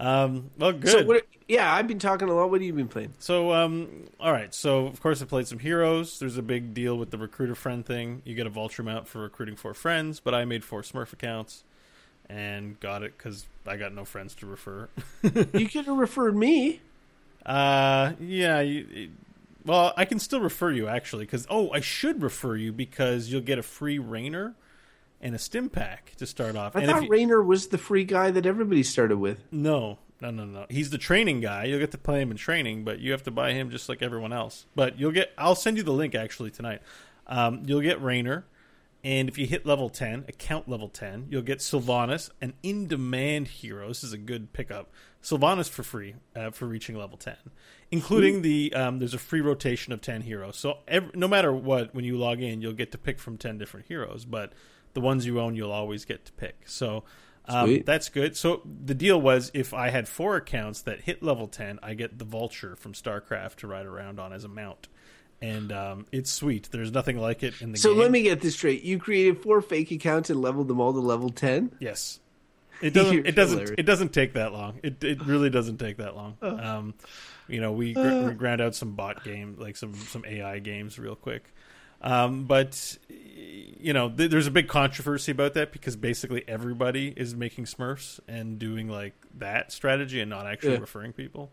[0.00, 0.90] Um, well, good.
[0.90, 2.50] so what, yeah, I've been talking a lot.
[2.50, 3.12] What have you been playing?
[3.18, 4.54] So, um, all right.
[4.54, 6.18] So, of course, I played some heroes.
[6.18, 8.22] There's a big deal with the recruiter friend thing.
[8.24, 11.64] You get a vulture mount for recruiting four friends, but I made four Smurf accounts
[12.30, 14.88] and got it because I got no friends to refer.
[15.22, 16.80] you could have referred me.
[17.44, 18.60] uh, yeah.
[18.60, 19.10] You,
[19.66, 23.42] well, I can still refer you actually because oh, I should refer you because you'll
[23.42, 24.54] get a free Raynor
[25.20, 26.74] and a stim pack to start off.
[26.76, 29.42] I and thought you- Raynor was the free guy that everybody started with.
[29.52, 30.66] No, no, no, no.
[30.68, 31.64] He's the training guy.
[31.64, 34.02] You'll get to play him in training, but you have to buy him just like
[34.02, 34.66] everyone else.
[34.74, 35.32] But you'll get.
[35.38, 36.82] I'll send you the link actually tonight.
[37.26, 38.44] Um, you'll get Raynor,
[39.04, 43.88] and if you hit level ten, account level ten, you'll get Sylvanas, an in-demand hero.
[43.88, 44.90] This is a good pickup.
[45.22, 47.36] Sylvanas for free uh, for reaching level ten,
[47.90, 48.74] including the.
[48.74, 50.56] Um, there's a free rotation of ten heroes.
[50.56, 53.58] So ev no matter what, when you log in, you'll get to pick from ten
[53.58, 54.24] different heroes.
[54.24, 54.52] But
[54.94, 56.62] the ones you own, you'll always get to pick.
[56.66, 57.04] So.
[57.46, 58.36] Um, that's good.
[58.36, 62.16] So the deal was if I had four accounts that hit level 10, I get
[62.16, 64.86] the vulture from StarCraft to ride around on as a mount.
[65.42, 66.68] And um, it's sweet.
[66.70, 67.96] There's nothing like it in the So game.
[67.96, 68.84] So let me get this straight.
[68.84, 71.72] You created four fake accounts and leveled them all to level 10?
[71.80, 72.20] Yes.
[72.82, 73.26] It doesn't.
[73.26, 73.78] It doesn't.
[73.78, 74.80] It doesn't take that long.
[74.82, 76.38] It it really doesn't take that long.
[76.40, 76.94] Um,
[77.46, 80.98] you know, we, gr- we ground out some bot game, like some some AI games,
[80.98, 81.52] real quick.
[82.00, 87.34] Um, but you know, th- there's a big controversy about that because basically everybody is
[87.34, 90.80] making Smurfs and doing like that strategy and not actually Yeah.
[90.80, 91.50] referring people.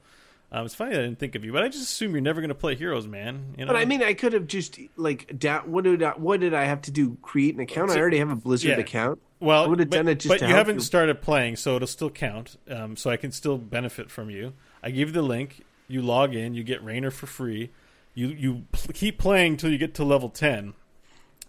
[0.50, 2.48] Um, it's funny I didn't think of you, but I just assume you're never going
[2.50, 3.54] to play heroes, man.
[3.58, 6.40] You know, But I mean, I could have just, like, da- what, did I, what
[6.40, 7.18] did I have to do?
[7.22, 7.92] Create an account?
[7.92, 8.78] I already have a Blizzard yeah.
[8.78, 9.20] account.
[9.42, 10.82] Well, I would have done it just but to you haven't you.
[10.82, 12.56] started playing, so it'll still count.
[12.70, 14.54] Um, so I can still benefit from you.
[14.82, 15.66] I give you the link.
[15.90, 16.54] You log in.
[16.54, 17.70] You get Raynor for free.
[18.18, 20.74] You you pl- keep playing till you get to level ten,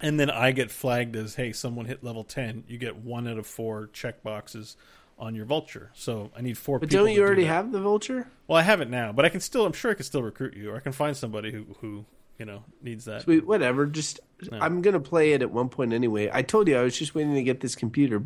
[0.03, 2.65] and then I get flagged as hey, someone hit level ten.
[2.69, 4.77] You get one out of four check boxes
[5.19, 5.91] on your vulture.
[5.95, 6.79] So I need four.
[6.79, 7.49] But don't you already that.
[7.49, 8.29] have the vulture?
[8.47, 9.65] Well, I have it now, but I can still.
[9.65, 12.05] I'm sure I can still recruit you, or I can find somebody who who
[12.39, 13.23] you know needs that.
[13.23, 13.87] Sweet, whatever.
[13.87, 14.21] Just,
[14.53, 16.29] I'm going to play it at one point anyway.
[16.31, 18.23] I told you I was just waiting to get this computer.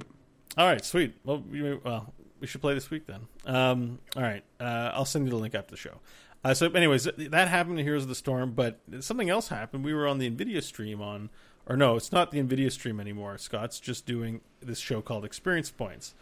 [0.58, 1.14] All right, sweet.
[1.22, 3.20] Well, you, well, we should play this week then.
[3.46, 6.00] Um, all right, uh, I'll send you the link after the show.
[6.44, 9.84] Uh, so, anyways, that happened in Heroes of the Storm, but something else happened.
[9.84, 11.30] We were on the Nvidia stream on,
[11.66, 13.38] or no, it's not the Nvidia stream anymore.
[13.38, 16.14] Scott's just doing this show called Experience Points,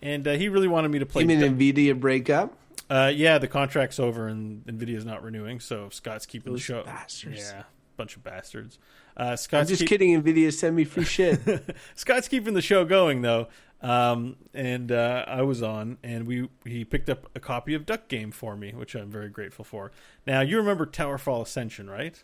[0.00, 1.22] and uh, he really wanted me to play.
[1.22, 2.56] You mean NVIDIA breakup?
[2.88, 6.82] uh, yeah, the contract's over and Nvidia's not renewing, so Scott's keeping Those the show.
[6.84, 7.40] bastards.
[7.40, 7.64] Yeah,
[7.96, 8.78] bunch of bastards.
[9.18, 10.22] Uh, I'm Scott's just keep- kidding.
[10.22, 11.40] NVIDIA send me free shit.
[11.96, 13.48] Scott's keeping the show going though,
[13.82, 18.08] um, and uh, I was on, and we he picked up a copy of Duck
[18.08, 19.92] Game for me, which I'm very grateful for.
[20.26, 22.22] Now you remember Towerfall Ascension, right?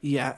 [0.00, 0.36] yeah.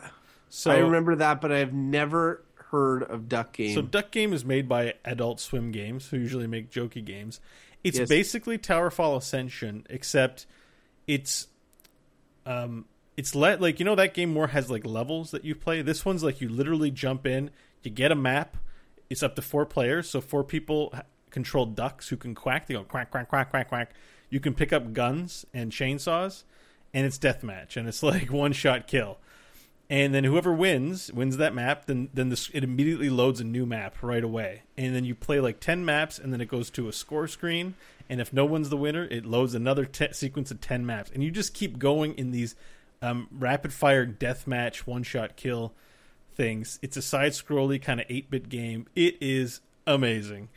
[0.55, 3.75] So I remember that, but I've never heard of Duck Game.
[3.75, 7.41] So Duck Game is made by Adult Swim Games, who usually make jokey games.
[7.83, 8.09] It's Yes.
[8.09, 10.45] basically Towerfall Ascension, except
[11.07, 11.49] it's
[12.45, 12.85] um
[13.17, 15.81] it's let like you know that game more has like levels that you play.
[15.83, 17.51] This one's like you literally jump in,
[17.83, 18.57] you get a map.
[19.13, 20.95] It's up to four players, so four people
[21.29, 22.67] control ducks who can quack.
[22.67, 23.93] They go quack quack quack quack quack.
[24.31, 26.45] You can pick up guns and chainsaws,
[26.95, 29.19] and it's deathmatch, and it's like one shot kill.
[29.91, 33.67] And then whoever wins wins that map then then this it immediately loads a new
[33.67, 34.63] map right away.
[34.79, 37.75] And then you play like 10 maps and then it goes to a score screen.
[38.09, 41.11] And if no one's the winner it loads another te- sequence of 10 maps.
[41.13, 42.57] And you just keep going in these
[43.03, 45.75] um, rapid fire deathmatch one shot kill
[46.35, 46.79] things.
[46.83, 48.87] It's a side scrolly kind of eight bit game.
[48.95, 50.49] It is amazing.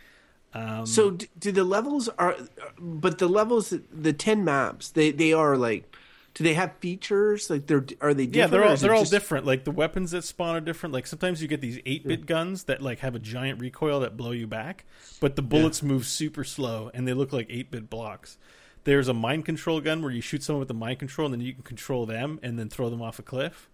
[0.53, 2.35] Um, So d- do the levels are,
[2.79, 5.95] but the levels, the ten maps, they they are like,
[6.33, 7.49] do they have features?
[7.49, 8.25] Like they're are they?
[8.25, 9.45] Different yeah, they're all they're all just- different.
[9.45, 10.93] Like the weapons that spawn are different.
[10.93, 14.15] Like sometimes you get these eight bit guns that like have a giant recoil that
[14.15, 14.85] blow you back,
[15.19, 18.37] but the bullets move super slow and they look like eight bit blocks.
[18.85, 21.41] There's a mind control gun where you shoot someone with the mind control and then
[21.41, 23.67] you can control them and then throw them off a cliff.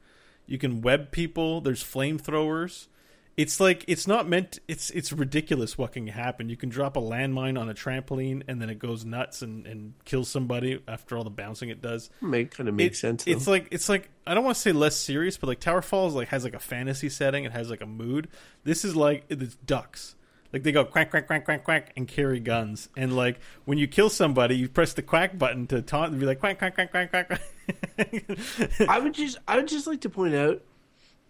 [0.51, 1.61] You can web people.
[1.61, 2.87] There's flamethrowers.
[3.37, 4.59] It's like it's not meant.
[4.67, 6.49] It's it's ridiculous what can happen.
[6.49, 9.93] You can drop a landmine on a trampoline and then it goes nuts and, and
[10.03, 13.23] kills somebody after all the bouncing it does Make kind of makes it- sense.
[13.27, 16.27] It's like it's like I don't want to say less serious, but like Towerfall's like
[16.27, 17.45] has like a fantasy setting.
[17.45, 18.27] It has like a mood.
[18.65, 20.15] This is like it's ducks.
[20.53, 22.89] Like they go quack quack quack quack quack and carry guns.
[22.97, 26.25] And like when you kill somebody, you press the quack button to taunt and be
[26.25, 27.27] like quack quack quack quack quack.
[27.27, 28.89] quack.
[28.89, 30.61] I would just I would just like to point out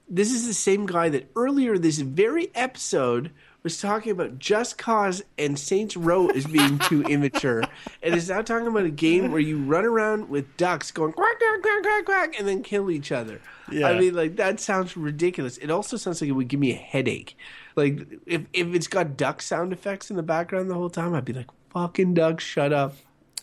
[0.10, 3.32] this is the same guy that earlier this very episode
[3.64, 7.64] was talking about Just Cause and Saints Row as being too immature,
[8.02, 11.40] and is now talking about a game where you run around with ducks going quack
[11.40, 13.40] quack quack quack quack and then kill each other.
[13.72, 13.88] Yeah.
[13.88, 15.58] I mean, like that sounds ridiculous.
[15.58, 17.38] It also sounds like it would give me a headache.
[17.76, 21.26] Like if if it's got duck sound effects in the background the whole time, I'd
[21.26, 22.96] be like, "Fucking duck, shut up."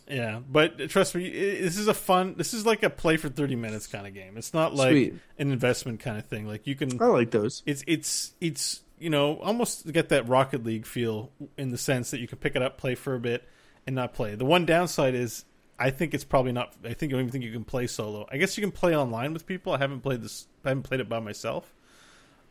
[0.08, 2.34] yeah, but trust me, this is a fun.
[2.36, 4.36] This is like a play for thirty minutes kind of game.
[4.36, 5.14] It's not like Sweet.
[5.38, 6.46] an investment kind of thing.
[6.46, 7.62] Like you can I like those.
[7.66, 12.20] it's it's it's you know almost get that Rocket League feel in the sense that
[12.20, 13.46] you can pick it up, play for a bit,
[13.86, 14.34] and not play.
[14.34, 15.44] The one downside is
[15.78, 16.74] I think it's probably not.
[16.84, 18.26] I think I don't even think you can play solo.
[18.32, 19.72] I guess you can play online with people.
[19.72, 20.46] I haven't played this.
[20.64, 21.72] I haven't played it by myself.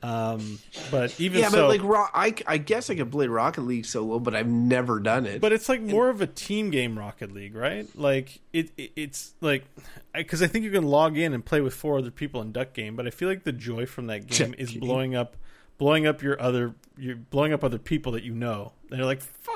[0.04, 0.60] Um,
[0.91, 4.20] but even Yeah, so, but like I, I guess I could play Rocket League solo,
[4.20, 5.41] but I've never done it.
[5.41, 7.88] But it's like more of a team game, Rocket League, right?
[7.95, 9.66] Like it, it it's like
[10.14, 12.74] because I think you can log in and play with four other people in Duck
[12.74, 15.36] Game, but I feel like the joy from that game is blowing up,
[15.78, 18.74] blowing up your other, you're blowing up other people that you know.
[18.89, 19.56] And they're like, "Fuck,"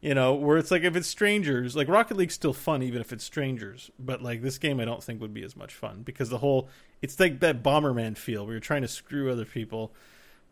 [0.00, 3.12] you know, where it's like if it's strangers, like Rocket League's still fun even if
[3.12, 6.28] it's strangers, but like this game, I don't think would be as much fun because
[6.28, 6.68] the whole,
[7.02, 9.92] it's like that Bomberman feel where you're trying to screw other people.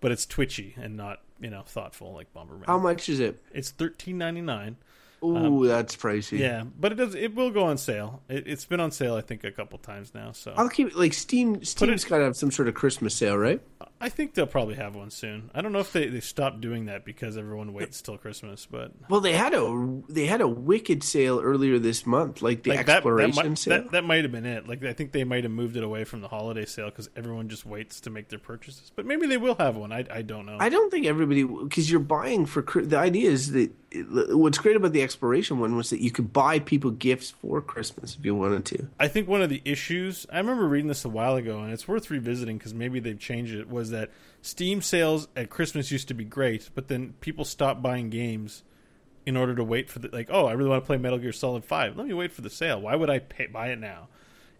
[0.01, 2.67] But it's twitchy and not, you know, thoughtful like Bomberman.
[2.67, 3.43] How much is it?
[3.53, 4.77] It's thirteen ninety nine.
[5.25, 6.35] Ooh, that's pricey.
[6.35, 7.15] Um, Yeah, but it does.
[7.15, 8.21] It will go on sale.
[8.29, 10.33] It, it's been on sale, I think, a couple times now.
[10.33, 11.65] So I'll keep it like Steam.
[11.65, 13.63] Steam's got to have some sort of Christmas sale, right?
[14.05, 15.51] I think they'll probably have one soon.
[15.55, 18.93] I don't know if they, they stopped doing that because everyone waits till Christmas, but
[19.09, 22.81] Well, they had a they had a wicked sale earlier this month, like the like
[22.81, 23.83] that, that, exploration might, sale.
[23.83, 24.69] that that might have been it.
[24.69, 27.49] Like I think they might have moved it away from the holiday sale because everyone
[27.49, 28.93] just waits to make their purchases.
[28.95, 29.91] But maybe they will have one.
[29.91, 30.59] I I don't know.
[30.61, 33.73] I don't think everybody because you're buying for the idea is that
[34.31, 38.17] what's great about the exploration one was that you could buy people gifts for Christmas
[38.19, 38.89] if you wanted to.
[38.99, 41.87] I think one of the issues I remember reading this a while ago, and it's
[41.87, 43.69] worth revisiting because maybe they've changed it.
[43.69, 44.11] Was that
[44.43, 48.63] Steam sales at Christmas used to be great, but then people stopped buying games
[49.27, 50.29] in order to wait for the like.
[50.31, 51.97] Oh, I really want to play Metal Gear Solid Five.
[51.97, 52.81] Let me wait for the sale.
[52.81, 54.09] Why would I pay, buy it now?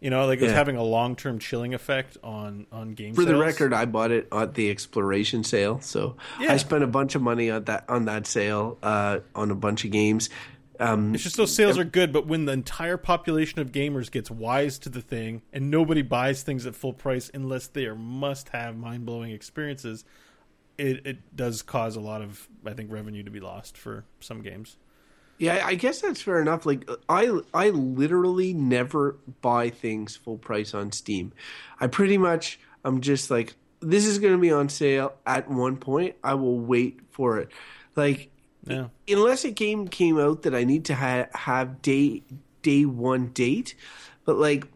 [0.01, 0.59] You know, like it was Yeah.
[0.59, 3.15] having a long term chilling effect on on game.
[3.15, 6.53] For the record, I bought it at the exploration sale, so Yeah.
[6.53, 9.85] I spent a bunch of money on that on that sale uh, on a bunch
[9.85, 10.29] of games.
[10.81, 14.31] Um, It's just those sales are good, but when the entire population of gamers gets
[14.31, 18.51] wise to the thing and nobody buys things at full price unless they are must
[18.51, 20.05] have mind blowing experiences,
[20.79, 24.43] it, it does cause a lot of I think revenue to be lost for some
[24.43, 24.77] games.
[25.39, 26.65] Yeah, I guess that's fair enough.
[26.65, 31.33] Like I I literally never buy things full price on Steam.
[31.81, 35.77] I pretty much I'm just like this is going to be on sale at one
[35.77, 36.17] point.
[36.25, 37.51] I will wait for it.
[37.97, 38.31] Like
[38.67, 38.89] Yeah.
[39.09, 42.23] unless a game came out that I need to ha- have day
[42.63, 43.75] day one date,
[44.25, 44.67] but like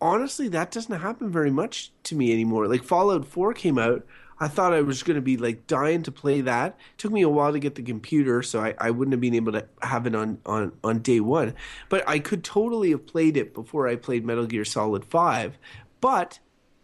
[0.00, 2.68] honestly, that doesn't happen very much to me anymore.
[2.68, 4.04] Like Fallout Four came out,
[4.38, 6.78] I thought I was going to be like dying to play that.
[6.98, 9.52] took me a while to get the computer, so I, I wouldn't have been able
[9.52, 11.54] to have it on, on on day one.
[11.88, 15.58] But I could totally have played it before I played Metal Gear Solid Five,
[16.00, 16.38] but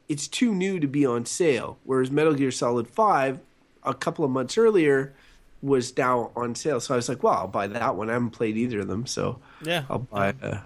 [0.09, 1.79] it's too new to be on sale.
[1.85, 3.41] Whereas Metal Gear Solid Five,
[3.83, 5.15] a couple of months earlier,
[5.63, 6.81] was now on sale.
[6.81, 8.11] So I was like, well, I'll buy that one.
[8.11, 9.85] I haven't played either of them, so Yeah.
[9.89, 10.35] I'll buy.
[10.43, 10.61] Uh,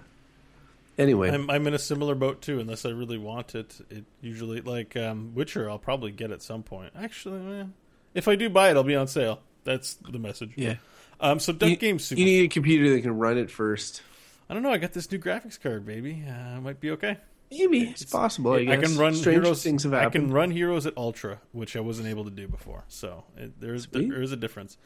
[0.97, 2.59] anyway, I'm I'm in a similar boat too.
[2.59, 5.69] Unless I really want it, it usually like um, Witcher.
[5.69, 6.93] I'll probably get at some point.
[6.95, 7.65] Actually, eh,
[8.13, 9.39] if I do buy it, I'll be on sale.
[9.63, 10.51] That's the message.
[10.55, 10.75] yeah.
[11.19, 11.39] Um.
[11.39, 12.19] So Duck You, Game's super.
[12.19, 14.01] you need a computer that can run it first.
[14.49, 14.71] I don't know.
[14.71, 16.23] I got this new graphics card, baby.
[16.27, 17.17] Uh, might be okay.
[17.49, 18.53] Maybe it's, possible.
[18.53, 19.63] I, I can run Strange heroes.
[19.63, 22.83] things have I can run heroes at ultra, which I wasn't able to do before.
[22.87, 24.09] So it, there's Sweet.
[24.09, 24.77] there is a difference.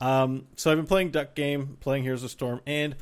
[0.00, 2.96] Um, so I've been playing Duck Game, playing Heroes of Storm, and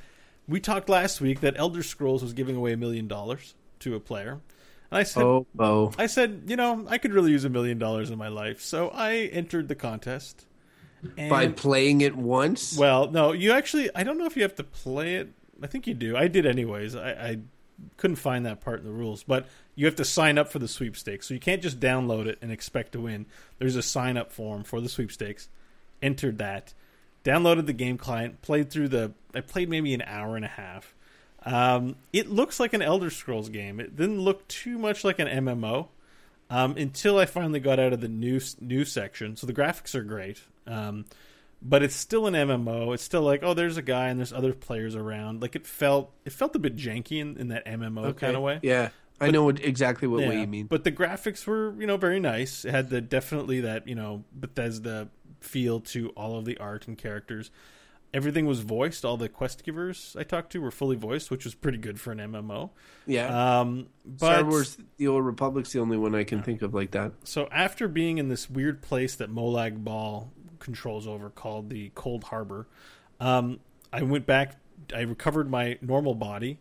[0.48, 4.00] we talked last week that Elder Scrolls was giving away a million dollars to a
[4.00, 4.40] player.
[4.92, 5.92] I said, Oh, oh.
[5.98, 8.90] I said, you know, I could really use a million dollars in my life, so
[8.90, 10.46] I entered the contest.
[11.16, 12.78] And, By playing it once?
[12.78, 15.32] well, no, you actually, I don't know if you have to play it.
[15.62, 16.16] I think you do.
[16.16, 16.94] I did anyways.
[16.94, 17.38] I, I
[17.96, 20.68] couldn't find that part in the rules, but you have to sign up for the
[20.68, 21.28] sweepstakes.
[21.28, 23.26] So you can't just download it and expect to win.
[23.58, 25.48] There's a sign up form for the sweepstakes.
[26.02, 26.74] Entered that,
[27.24, 29.12] downloaded the game client, played through the.
[29.34, 30.94] I played maybe an hour and a half.
[31.46, 33.80] Um, it looks like an Elder Scrolls game.
[33.80, 35.88] It didn't look too much like an MMO
[36.50, 39.36] um, until I finally got out of the new new section.
[39.36, 41.04] So the graphics are great, um,
[41.64, 42.92] but it's still an MMO.
[42.92, 45.40] It's still like, oh, there's a guy and there's other players around.
[45.40, 48.60] Like it felt it felt a bit janky in, in that MMO kind of way.
[48.62, 48.90] Yeah.
[49.20, 50.66] I know what, exactly what way you mean.
[50.66, 52.64] But the graphics were, you know, very nice.
[52.64, 55.08] It had the definitely that, you know, Bethesda
[55.40, 57.50] feel to all of the art and characters.
[58.12, 59.04] Everything was voiced.
[59.04, 62.12] All the quest givers I talked to were fully voiced, which was pretty good for
[62.12, 62.70] an MMO.
[63.06, 63.60] yeah.
[63.60, 66.90] Um, but Star Wars The Old Republic's the only one I can think of like
[66.90, 67.12] that.
[67.22, 72.66] so after being in this weird place that Molag Bal controls over called the Coldharbour,
[73.20, 73.60] um,
[73.92, 74.56] I went back.
[74.94, 76.58] I recovered my normal body,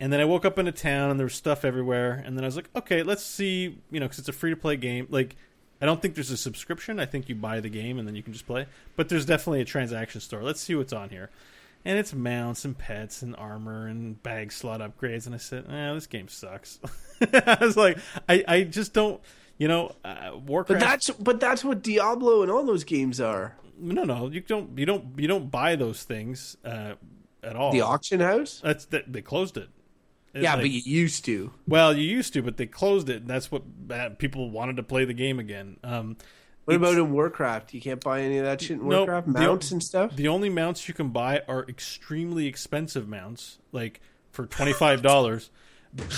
[0.00, 2.22] and then I woke up in a town and there was stuff everywhere.
[2.24, 4.56] And then I was like, okay, let's see, you know, because it's a free to
[4.56, 5.06] play game.
[5.10, 5.36] Like,
[5.80, 6.98] I don't think there's a subscription.
[7.00, 8.66] I think you buy the game and then you can just play.
[8.96, 10.42] But there's definitely a transaction store.
[10.42, 11.30] Let's see what's on here.
[11.84, 15.26] And it's mounts and pets and armor and bag slot upgrades.
[15.26, 16.80] And I said, eh, this game sucks.
[17.20, 17.98] I was like,
[18.28, 19.20] I, I just don't,
[19.58, 20.80] you know, uh, Warcraft.
[20.80, 23.56] But that's but that's what Diablo and all those games are.
[23.78, 26.94] no, no, you don't, you don't, you don't buy those things uh,
[27.42, 27.72] at all.
[27.72, 28.60] The auction house?
[28.64, 29.68] That's that they closed it.
[30.34, 31.52] It's Yeah, like- but you used to.
[31.66, 34.82] Well, you used to, but they closed it, and that's what uh, people wanted to
[34.82, 35.78] play the game again.
[35.82, 36.16] Um,
[36.66, 37.72] What about in Warcraft?
[37.74, 39.08] You can't buy any of that shit in Nope.
[39.08, 39.26] Warcraft?
[39.32, 40.14] The- Mounts and stuff?
[40.16, 44.00] the only mounts you can buy are extremely expensive mounts, like
[44.30, 45.50] for twenty five dollars,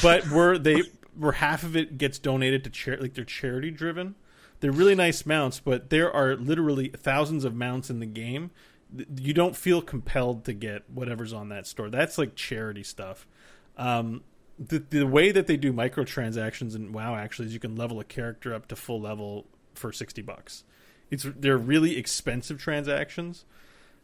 [0.03, 0.83] but were they
[1.19, 4.15] where half of it gets donated to charity, like they're charity driven.
[4.61, 8.51] They're really nice mounts, but there are literally thousands of mounts in the game.
[9.17, 11.91] You don't feel compelled to get whatever's on that store.
[11.91, 13.27] That's like charity stuff.
[13.77, 14.23] Um,
[14.59, 18.05] the the way that they do microtransactions in WoW actually is you can level a
[18.05, 20.65] character up to full level for sixty bucks.
[21.11, 23.45] It's they're really expensive transactions,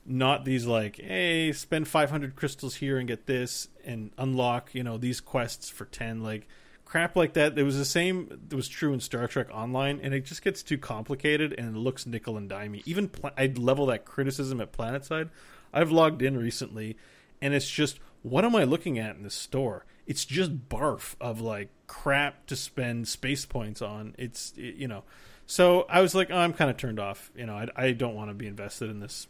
[0.07, 4.85] not these like hey spend five hundred crystals here and get this and unlock you
[4.85, 6.47] know these quests for ten like
[6.95, 7.59] crap like that.
[7.59, 8.39] It was the same.
[8.53, 11.79] It was true in Star Trek Online, and it just gets too complicated and it
[11.81, 12.85] looks nickel and dimey.
[12.87, 15.31] Even I'd level that criticism at PlanetSide.
[15.73, 16.97] I've logged in recently,
[17.43, 19.87] and it's just what am I looking at in this store?
[20.07, 24.15] It's just barf of like crap to spend space points on.
[24.17, 25.03] It's it- you know,
[25.47, 27.33] so I was like, oh, I'm kind of turned off.
[27.35, 29.27] You know, I, I don't want to be invested in this.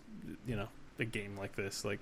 [0.47, 2.01] You know, a game like this, like.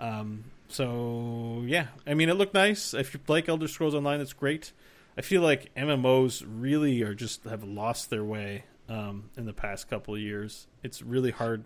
[0.00, 2.94] Um, so yeah, I mean, it looked nice.
[2.94, 4.72] If you like Elder Scrolls Online, that's great.
[5.16, 9.88] I feel like MMOs really are just have lost their way um, in the past
[9.88, 10.66] couple of years.
[10.82, 11.64] It's really hard.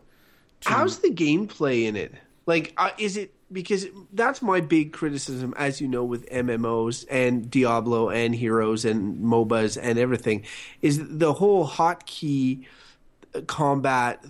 [0.62, 2.14] To, How's the gameplay in it?
[2.46, 7.50] Like, uh, is it because that's my big criticism, as you know, with MMOs and
[7.50, 10.44] Diablo and Heroes and MOBAs and everything,
[10.80, 12.64] is the whole hotkey
[13.46, 14.24] combat,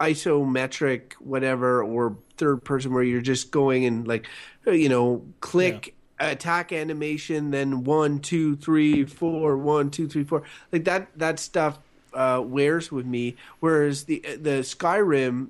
[0.00, 4.26] isometric, whatever, or third person where you're just going and like,
[4.66, 5.92] you know, click.
[6.18, 10.44] Attack animation, then one, two, three, four, one, two, three, four.
[10.72, 11.08] Like that.
[11.18, 11.78] That stuff
[12.16, 13.36] uh, wears with me.
[13.60, 15.48] Whereas the the Skyrim,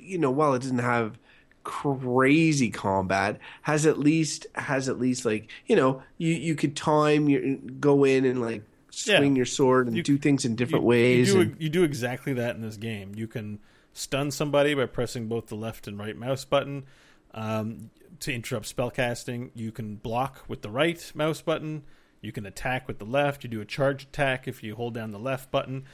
[0.00, 1.18] you know, while it doesn't have
[1.62, 7.28] crazy combat, has at least has at least like you know you you could time
[7.28, 9.36] your go in and like swing Yeah.
[9.38, 11.28] your sword and You- do things in different you, ways.
[11.28, 13.12] You do, and- you do exactly that in this game.
[13.14, 13.58] You can
[13.92, 16.84] stun somebody by pressing both the left and right mouse button
[17.32, 19.50] um, to interrupt spellcasting.
[19.54, 21.82] You can block with the right mouse button.
[22.20, 23.44] You can attack with the left.
[23.44, 25.84] You do a charge attack if you hold down the left button.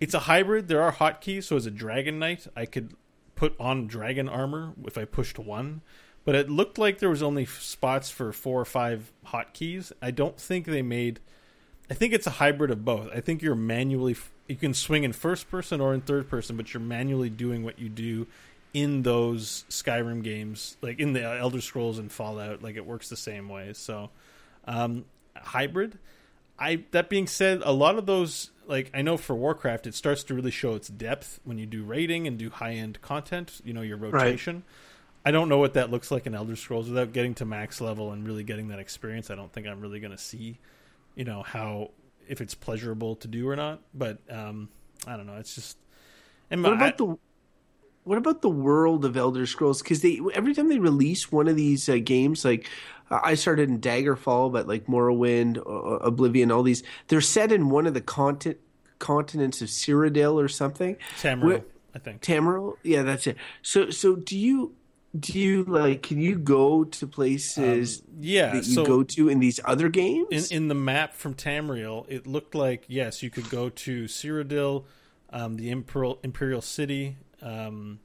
[0.00, 0.68] It's a hybrid.
[0.68, 1.44] There are hotkeys.
[1.44, 2.94] So as a dragon knight, I could
[3.34, 5.82] put on dragon armor if I pushed one.
[6.24, 9.90] But it looked like there was only spots for four or five hotkeys.
[10.02, 11.20] I don't think they made
[11.90, 13.10] I think it's a hybrid of both.
[13.12, 14.16] I think you're manually
[14.46, 17.78] you can swing in first person or in third person, but you're manually doing what
[17.78, 18.26] you do
[18.72, 22.62] in those Skyrim games, like in the Elder Scrolls and Fallout.
[22.62, 23.72] Like it works the same way.
[23.72, 24.10] So
[24.66, 25.04] um,
[25.36, 25.98] hybrid.
[26.58, 30.22] I that being said, a lot of those like I know for Warcraft, it starts
[30.24, 33.60] to really show its depth when you do raiding and do high end content.
[33.64, 34.62] You know your rotation.
[35.24, 38.12] I don't know what that looks like in Elder Scrolls without getting to max level
[38.12, 39.30] and really getting that experience.
[39.30, 40.58] I don't think I'm really going to see
[41.14, 41.90] you know how
[42.28, 44.68] if it's pleasurable to do or not but um
[45.06, 45.78] i don't know it's just
[46.50, 47.16] and what I- about the
[48.04, 49.82] what about the world of Elder Scrolls?
[49.82, 52.66] Because they every time they release one of these uh, games, like
[53.10, 57.68] uh, I started in Daggerfall, but like Morrowind, uh, Oblivion, all these, they're set in
[57.68, 58.58] one of the continent
[58.98, 60.96] continents of Cyrodiil or something.
[61.20, 61.62] Tamriel,
[61.94, 62.22] I think.
[62.22, 63.36] Tamriel, yeah, that's it.
[63.62, 64.74] So, so do you
[65.18, 66.02] do you like?
[66.02, 70.50] Can you go to places yeah, that you so- go to in these other games?
[70.50, 74.84] in in the map from Tamriel, it looked like yes, you could go to Cyrodiil,
[75.30, 77.16] um, the Imperial Imperial City.
[77.42, 78.00] Um,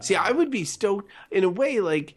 [0.00, 2.14] See, I would be stoked in a way, like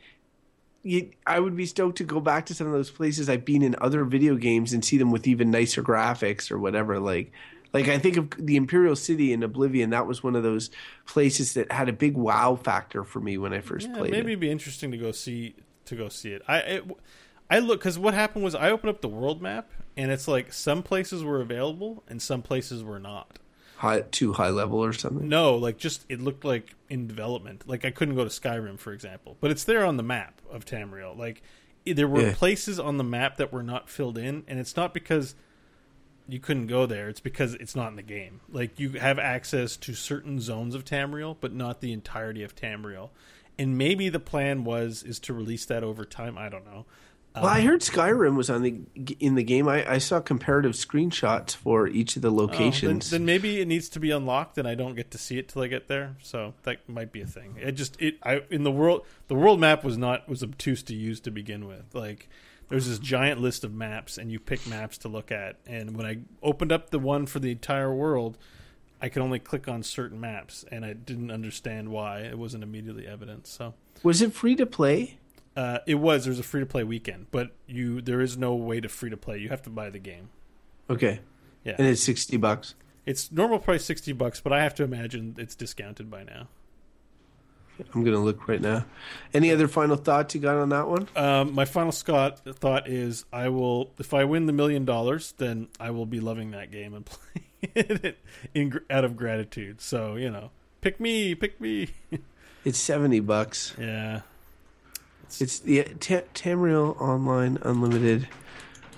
[0.81, 3.61] you, I would be stoked to go back to some of those places I've been
[3.61, 6.99] in other video games and see them with even nicer graphics or whatever.
[6.99, 7.31] Like,
[7.73, 9.89] like I think of the Imperial City in Oblivion.
[9.89, 10.69] That was one of those
[11.05, 14.27] places that had a big wow factor for me when I first yeah, played maybe
[14.27, 14.29] it.
[14.31, 15.55] it'd be interesting to go see
[15.85, 16.41] to go see it.
[16.47, 16.83] I it,
[17.49, 20.53] I look because what happened was I opened up the world map and it's like
[20.53, 23.39] some places were available and some places were not.
[23.77, 25.27] High, too high level or something.
[25.27, 27.67] No, like just it looked like in development.
[27.67, 30.63] Like I couldn't go to Skyrim, for example, but it's there on the map of
[30.63, 31.17] Tamriel.
[31.17, 31.41] Like
[31.85, 32.33] there were Yeah.
[32.33, 35.35] places on the map that were not filled in, and it's not because
[36.27, 37.09] you couldn't go there.
[37.09, 38.41] It's because it's not in the game.
[38.51, 43.09] Like you have access to certain zones of Tamriel, but not the entirety of Tamriel.
[43.57, 46.37] And maybe the plan was is to release that over time.
[46.37, 46.85] I don't know.
[47.35, 48.81] Well, I um, heard Skyrim was on the
[49.19, 49.67] in the game.
[49.67, 53.09] I, I saw comparative screenshots for each of the Oh, then, locations.
[53.09, 55.63] then maybe it needs to be unlocked, and I don't get to see it till
[55.63, 56.15] I get there.
[56.21, 57.55] So that might be a thing.
[57.59, 60.95] It just it I in the world the world map was not was obtuse to
[60.95, 61.95] use to begin with.
[61.95, 62.29] Like
[62.69, 65.57] there's this giant list of maps, and you pick maps to look at.
[65.65, 68.37] And when I opened up the one for the entire world,
[69.01, 73.05] I could only click on certain maps, and I didn't understand why it wasn't immediately
[73.07, 73.47] evident.
[73.47, 73.73] So.
[74.01, 75.19] was it free to play?
[75.55, 76.25] Uh, it was.
[76.25, 79.17] There's a free to play weekend, but you there is no way to free to
[79.17, 79.37] play.
[79.37, 80.29] You have to buy the game.
[80.89, 81.19] Okay,
[81.63, 82.73] Yeah, and it's sixty bucks.
[83.05, 86.47] It's normal price sixty bucks, but I have to imagine it's discounted by now.
[87.93, 88.85] I'm gonna look right now.
[89.33, 91.07] Any other final thoughts you got on that one?
[91.15, 95.67] Um, my final Scott thought is I will if I win the million dollars, then
[95.79, 97.05] I will be loving that game and
[97.73, 98.17] playing it
[98.53, 99.81] in out of gratitude.
[99.81, 100.51] So you know,
[100.81, 101.89] pick me, pick me.
[102.65, 103.73] It's seventy bucks.
[103.77, 104.21] yeah,
[105.37, 108.29] It's the Ta- Tamriel Online Unlimited.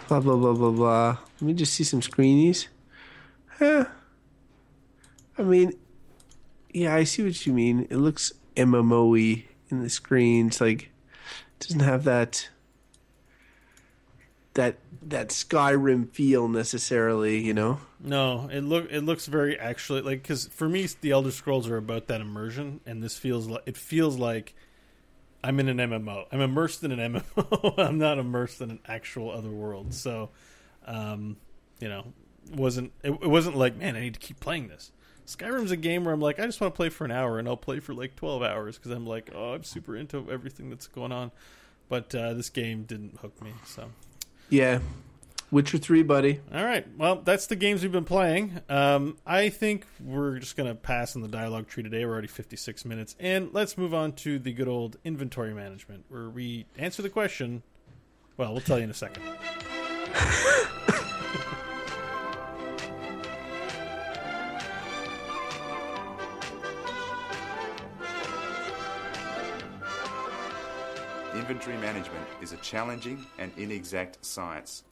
[0.07, 1.17] Blah blah blah blah blah.
[1.39, 2.67] Let me just see some screenies.
[3.57, 3.85] Huh.
[5.37, 5.73] I mean,
[6.73, 7.87] yeah, I see what you mean.
[7.89, 10.61] It looks MMO-y in the screens.
[10.61, 10.89] Like,
[11.59, 12.49] doesn't have that
[14.55, 17.39] that that Skyrim feel necessarily.
[17.39, 17.79] You know.
[17.99, 21.77] no, it look it looks very actually like because for me the Elder Scrolls are
[21.77, 24.55] about that immersion, and this feels like it feels like
[25.43, 26.25] I'm in an MMO.
[26.31, 27.75] I'm immersed in an MMO.
[27.77, 29.93] I'm not immersed in an actual other world.
[29.93, 30.29] So,
[30.87, 31.37] um,
[31.79, 32.13] you know,
[32.51, 34.91] wasn't it, it wasn't like man, I need to keep playing this.
[35.25, 37.47] Skyrim's a game where I'm like, I just want to play for an hour, and
[37.47, 40.87] I'll play for like 12 hours because I'm like, oh, I'm super into everything that's
[40.87, 41.31] going on.
[41.89, 43.53] But uh, this game didn't hook me.
[43.65, 43.89] So,
[44.49, 44.79] Yeah.
[45.51, 46.41] Witcher Three, buddy.
[46.53, 48.59] all right, well, that's the games we've been playing.
[48.67, 52.03] Um, I think we're just gonna pass on the dialogue tree today.
[52.03, 56.29] We're already 56 minutes, and let's move on to the good old inventory management, where
[56.29, 57.61] we answer the question.
[58.37, 59.23] Well, we'll tell you in a second.
[71.47, 74.83] Inventory management is a challenging and inexact science.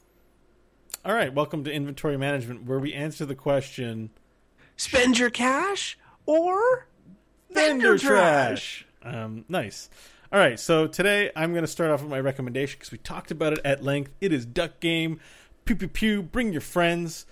[1.04, 4.10] All right, welcome to inventory management, where we answer the question
[4.76, 6.86] Spend your cash or
[7.50, 8.86] vendor trash.
[9.02, 9.90] Um, nice.
[10.32, 13.32] All right, so today I'm going to start off with my recommendation because we talked
[13.32, 14.12] about it at length.
[14.20, 15.18] It is Duck Game.
[15.64, 16.22] Pew pew pew.
[16.22, 17.26] Bring your friends.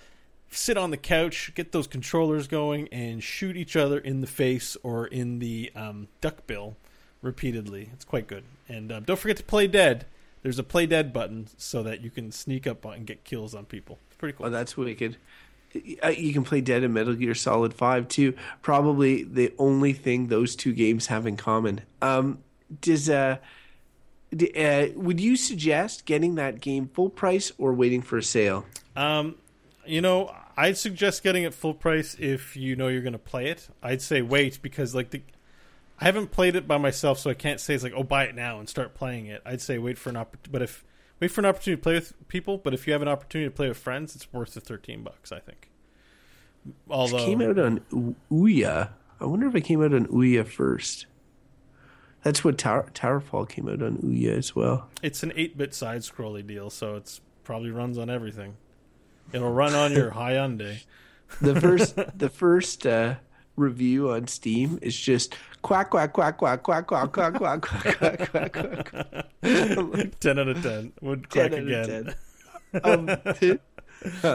[0.50, 4.76] Sit on the couch, get those controllers going, and shoot each other in the face
[4.82, 6.76] or in the um, duck bill
[7.22, 7.90] repeatedly.
[7.92, 8.44] It's quite good.
[8.68, 10.06] And um, don't forget to play dead.
[10.42, 13.54] There's a play dead button so that you can sneak up on and get kills
[13.54, 13.98] on people.
[14.08, 14.46] It's pretty cool.
[14.46, 15.16] Oh, that's wicked.
[16.02, 18.34] Uh, You can play Dead and Metal Gear Solid 5 too.
[18.60, 21.80] Probably the only thing those two games have in common.
[22.02, 22.40] Um,
[22.80, 23.38] does uh,
[24.36, 28.66] d- uh, would you suggest getting that game full price or waiting for a sale?
[28.96, 29.36] Um,
[29.86, 33.46] you know, I'd suggest getting it full price if you know you're going to play
[33.46, 33.68] it.
[33.82, 35.22] I'd say wait because like the
[36.02, 38.34] I haven't played it by myself, so I can't say it's like oh buy it
[38.34, 39.40] now and start playing it.
[39.46, 40.84] I'd say wait for an opportunity, but if
[41.20, 42.58] wait for an opportunity to play with people.
[42.58, 45.30] But if you have an opportunity to play with friends, it's worth the thirteen bucks.
[45.30, 45.70] I think.
[46.90, 48.90] Although It came out on Ouya.
[49.20, 51.06] I wonder if it came out on Ouya first.
[52.24, 54.88] That's what Tower, Towerfall came out on Ouya as well.
[55.02, 58.56] it's an eight-bit side-scrolly deal, so it's probably runs on everything.
[59.32, 60.84] It'll run on your Hyundai.
[61.40, 63.16] The first, the first uh,
[63.56, 67.98] review on Steam is just quack quack quack quack quack quack quack quack quack
[68.30, 69.26] quack quack quack.
[70.20, 70.92] ten out of ten.
[71.00, 72.14] Would 10 quack again.
[72.72, 72.80] 10.
[72.84, 74.34] Um,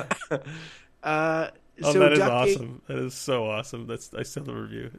[1.03, 1.47] uh,
[1.83, 2.81] Oh, so that is awesome.
[2.87, 3.85] That is so awesome.
[3.85, 4.89] That's I saw the review.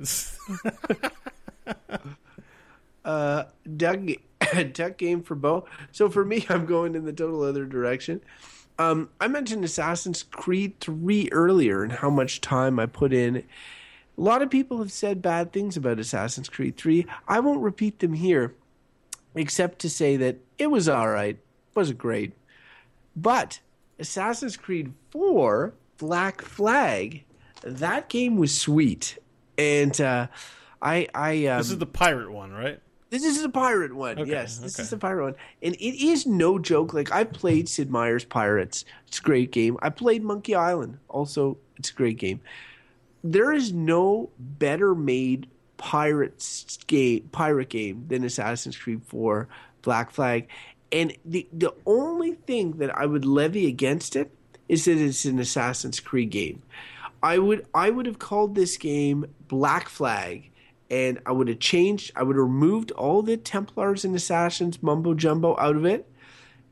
[3.04, 3.44] Uh,
[3.76, 4.00] duck,
[4.72, 5.64] duck game for Bo.
[5.92, 8.20] So for me, I'm going in the total other direction.
[8.78, 13.44] Um, I mentioned Assassin's Creed 3 earlier and how much time I put in.
[14.18, 17.06] A lot of people have said bad things about Assassin's Creed 3.
[17.28, 18.54] I won't repeat them here,
[19.36, 21.36] except to say that it was all right.
[21.36, 22.32] It wasn't great.
[23.14, 23.60] But
[24.00, 27.24] Assassin's Creed 4 Black Flag,
[27.62, 29.18] that game was sweet.
[29.56, 30.26] And uh,
[30.82, 32.80] I, I um, this is the pirate one, right?
[33.10, 34.18] this is the pirate one.
[34.18, 34.82] Okay, yes, this okay.
[34.82, 36.92] is the pirate one, and it is no joke.
[36.92, 38.84] Like I played Sid Meier's Pirates.
[39.06, 39.76] It's a great game.
[39.82, 40.98] I played Monkey Island.
[41.08, 42.40] Also, it's a great game.
[43.22, 49.48] There is no better made pirates game pirate game than Assassin's Creed 4
[49.82, 50.48] Black Flag.
[50.90, 54.34] And the the only thing that I would levy against it
[54.68, 56.62] is that it's an Assassin's Creed game.
[57.22, 60.50] I would I would have called this game Black Flag
[60.90, 65.14] and I would have changed I would have removed all the Templars and Assassins mumbo
[65.14, 66.08] jumbo out of it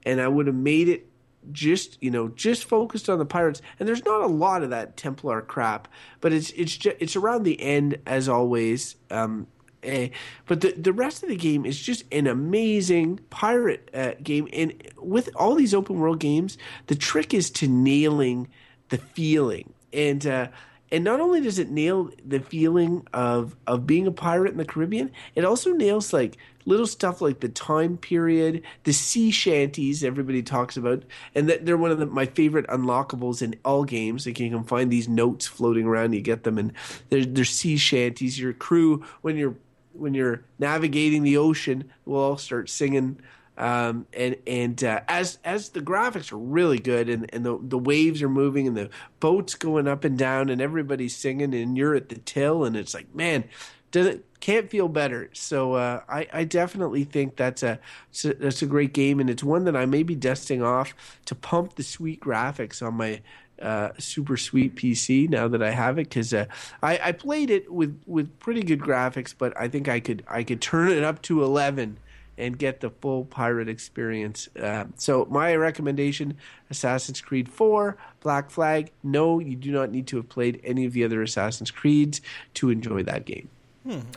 [0.04, 1.08] and I would have made it
[1.52, 3.62] just you know just focused on the pirates.
[3.78, 5.88] And there's not a lot of that Templar crap
[6.20, 8.96] but it's it's just, it's around the end as always.
[9.10, 9.46] Um
[9.82, 10.08] eh,
[10.46, 14.48] but the the rest of the game is just an amazing pirate uh, game.
[14.52, 18.48] And with all these open world games the trick is to nailing
[18.88, 19.72] the feeling.
[19.92, 20.48] And uh
[20.90, 24.64] and not only does it nail the feeling of of being a pirate in the
[24.64, 30.42] Caribbean, it also nails like little stuff like the time period, the sea shanties everybody
[30.42, 34.26] talks about, and that they're one of the, my favorite unlockables in all games.
[34.26, 36.72] Like you can find these notes floating around, you get them, and
[37.08, 38.38] they're, they're sea shanties.
[38.38, 39.56] Your crew when you're
[39.92, 43.18] when you're navigating the ocean will all start singing
[43.56, 47.78] um, and and uh, as as the graphics are really good and, and the the
[47.78, 48.90] waves are moving and the
[49.20, 52.94] boats going up and down and everybody's singing and you're at the till and it's
[52.94, 53.44] like man
[53.90, 55.30] doesn't can't feel better.
[55.32, 57.78] So uh, I, I definitely think that's a,
[58.22, 60.94] that's a great game and it's one that I may be dusting off
[61.24, 63.22] to pump the sweet graphics on my
[63.60, 66.44] uh, super sweet PC now that I have it because uh,
[66.82, 70.44] I, I played it with, with pretty good graphics but I think I could I
[70.44, 71.96] could turn it up to eleven
[72.38, 74.48] and get the full pirate experience.
[74.60, 76.36] Uh, so my recommendation:
[76.70, 78.92] Assassin's Creed 4, Black Flag.
[79.02, 82.20] No, you do not need to have played any of the other Assassin's Creeds
[82.54, 83.48] to enjoy that game.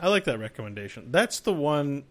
[0.02, 1.12] I like that recommendation.
[1.12, 2.04] That's the one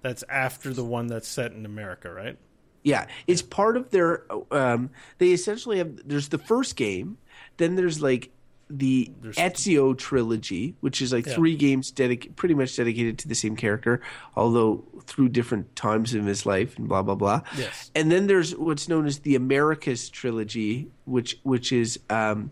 [0.00, 2.38] that's after the one that's set in America, right?
[2.84, 4.24] Yeah, it's part of their.
[4.50, 6.08] Um, they essentially have.
[6.08, 7.18] There's the first game,
[7.56, 8.30] then there's like
[8.74, 11.34] the There's- Ezio trilogy, which is like Yeah.
[11.34, 14.00] three games dedicated, pretty much dedicated to the same character,
[14.34, 17.42] although through different times in his life and blah blah blah.
[17.58, 17.90] Yes.
[17.94, 22.50] And then there's what's known as the Americas trilogy, which which is um,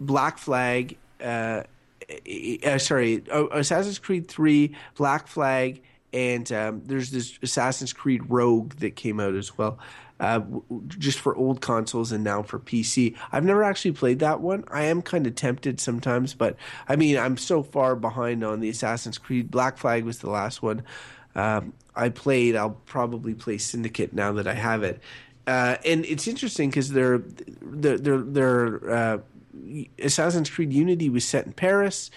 [0.00, 0.96] Black Flag.
[1.22, 1.62] Uh,
[2.64, 5.82] uh, sorry, uh, Assassin's Creed Three, Black Flag,
[6.12, 9.78] and um, there's this Assassin's Creed Rogue that came out as well,
[10.20, 10.40] uh,
[10.88, 13.16] just for old consoles and now for PC.
[13.32, 14.64] I've never actually played that one.
[14.68, 16.56] I am kind of tempted sometimes, but
[16.88, 19.50] I mean, I'm so far behind on the Assassin's Creed.
[19.50, 20.82] Black Flag was the last one
[21.36, 22.56] um, I played.
[22.56, 25.00] I'll probably play Syndicate now that I have it.
[25.46, 27.18] Uh, and it's interesting because they're
[27.62, 29.18] they're they're, they're uh,
[30.00, 32.10] Assassin's Creed Unity was set in Paris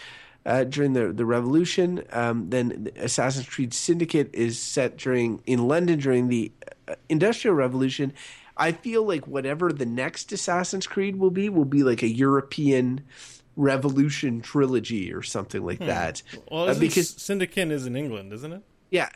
[0.45, 2.03] uh, during the the Revolution.
[2.11, 6.51] Um, then Assassin's Creed Syndicate is set during in London during the
[7.09, 8.13] Industrial Revolution.
[8.57, 13.01] I feel like whatever the next Assassin's Creed will be will be like a European
[13.55, 16.21] Revolution trilogy or something like that.
[16.51, 18.61] Well, Uh, because Syndicate is in England, isn't it?
[18.89, 19.09] yeah.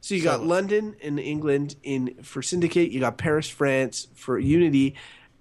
[0.00, 2.90] So you got London in England in for Syndicate.
[2.90, 4.96] You got Paris, France for Unity.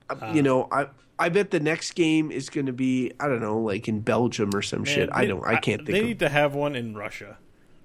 [0.10, 0.88] Uh, you know, I
[1.20, 4.52] I bet the next game is going to be I don't know, like in Belgium
[4.56, 5.10] or some shit.
[5.10, 5.46] Man, I don't.
[5.46, 5.88] I can't think.
[5.88, 6.06] They think.
[6.06, 7.38] need to have one in Russia.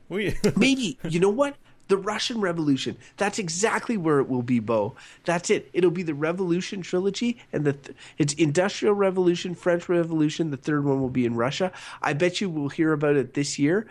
[0.08, 1.56] We Maybe you know what?
[1.88, 2.96] The Russian Revolution.
[3.16, 4.94] That's exactly where it will be, Bo.
[5.24, 5.70] That's it.
[5.72, 10.50] It'll be the Revolution trilogy, and the th- it's Industrial Revolution, French Revolution.
[10.50, 11.72] The third one will be in Russia.
[12.02, 13.86] I bet you we'll hear about it this year.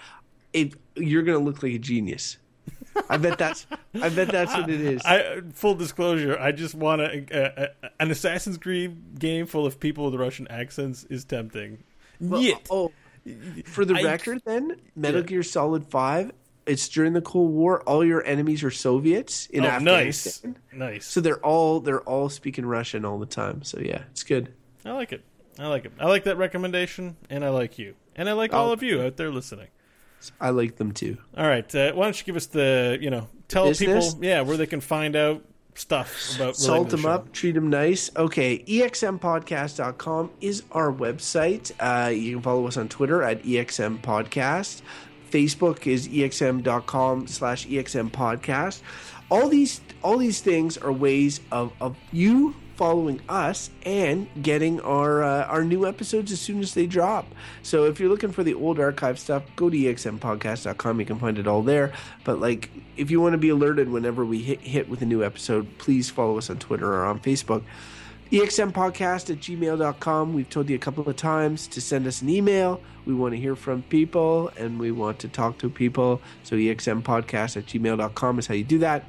[0.53, 2.37] It, you're going to look like a genius.
[3.09, 3.65] I bet that's.
[4.01, 5.01] I bet that's what it is.
[5.05, 9.79] I full disclosure, I just want a, a, a- an Assassin's Creed game full of
[9.79, 11.83] people with Russian accents is tempting.
[12.19, 12.67] Well, Yet.
[12.71, 12.91] Oh,
[13.65, 15.27] for the I- record, then Metal Yeah.
[15.27, 16.31] Gear Solid Five.
[16.67, 17.81] It's during the Cold War.
[17.83, 20.57] All your enemies are Soviets in oh, nice, Afghanistan.
[20.73, 21.05] nice.
[21.05, 23.63] So they're all they're all speaking Russian all the time.
[23.63, 24.53] So yeah, it's good.
[24.85, 25.23] I like it.
[25.59, 25.93] I like it.
[25.99, 29.17] I like that recommendation, and I like you, and I like all of you out
[29.17, 29.67] there listening.
[30.39, 31.17] I like them too.
[31.35, 34.13] All right, uh, why don't you give us the you know tell Business?
[34.13, 35.43] people yeah where they can find out
[35.77, 38.09] stuff about Salt them the up, treat them nice.
[38.15, 41.71] Okay, exmpodcast.com is our website.
[41.79, 44.81] Uh, you can follow us on Twitter at exmpodcast.
[45.29, 48.81] Facebook is exm.com slash exm podcast.
[49.29, 55.23] All these all these things are ways of, of you following us and getting our
[55.23, 57.25] uh, our new episodes as soon as they drop.
[57.63, 60.99] So if you're looking for the old archive stuff, go to exmpodcast.com.
[60.99, 61.91] You can find it all there.
[62.23, 65.23] But like if you want to be alerted whenever we hit, hit with a new
[65.23, 67.63] episode, please follow us on Twitter or on Facebook.
[68.31, 70.33] Exmpodcast at gmail.com.
[70.33, 72.81] We've told you a couple of times to send us an email.
[73.05, 76.21] We want to hear from people and we want to talk to people.
[76.43, 79.05] So exmpodcast at gmail.com is how you do that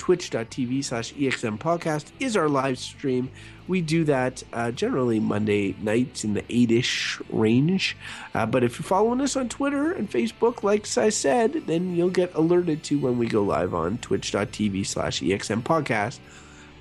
[0.00, 3.30] twitch.tv slash exm podcast is our live stream
[3.68, 7.98] we do that uh, generally monday nights in the 8ish range
[8.32, 12.08] uh, but if you're following us on twitter and facebook like i said then you'll
[12.08, 16.18] get alerted to when we go live on twitch.tv slash exm podcast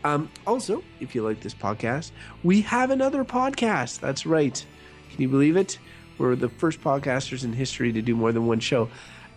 [0.03, 2.11] um, also if you like this podcast
[2.43, 4.65] we have another podcast that's right
[5.11, 5.79] can you believe it
[6.17, 8.89] we're the first podcasters in history to do more than one show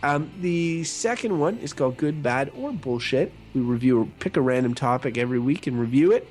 [0.02, 3.32] um, the second one is called Good, Bad, or Bullshit.
[3.54, 6.26] We review, pick a random topic every week and review it.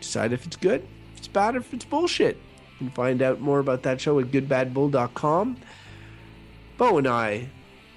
[0.00, 2.36] Decide if it's good, if it's bad, or if it's bullshit.
[2.36, 5.56] You can find out more about that show at goodbadbull.com.
[6.78, 7.48] Bo and I,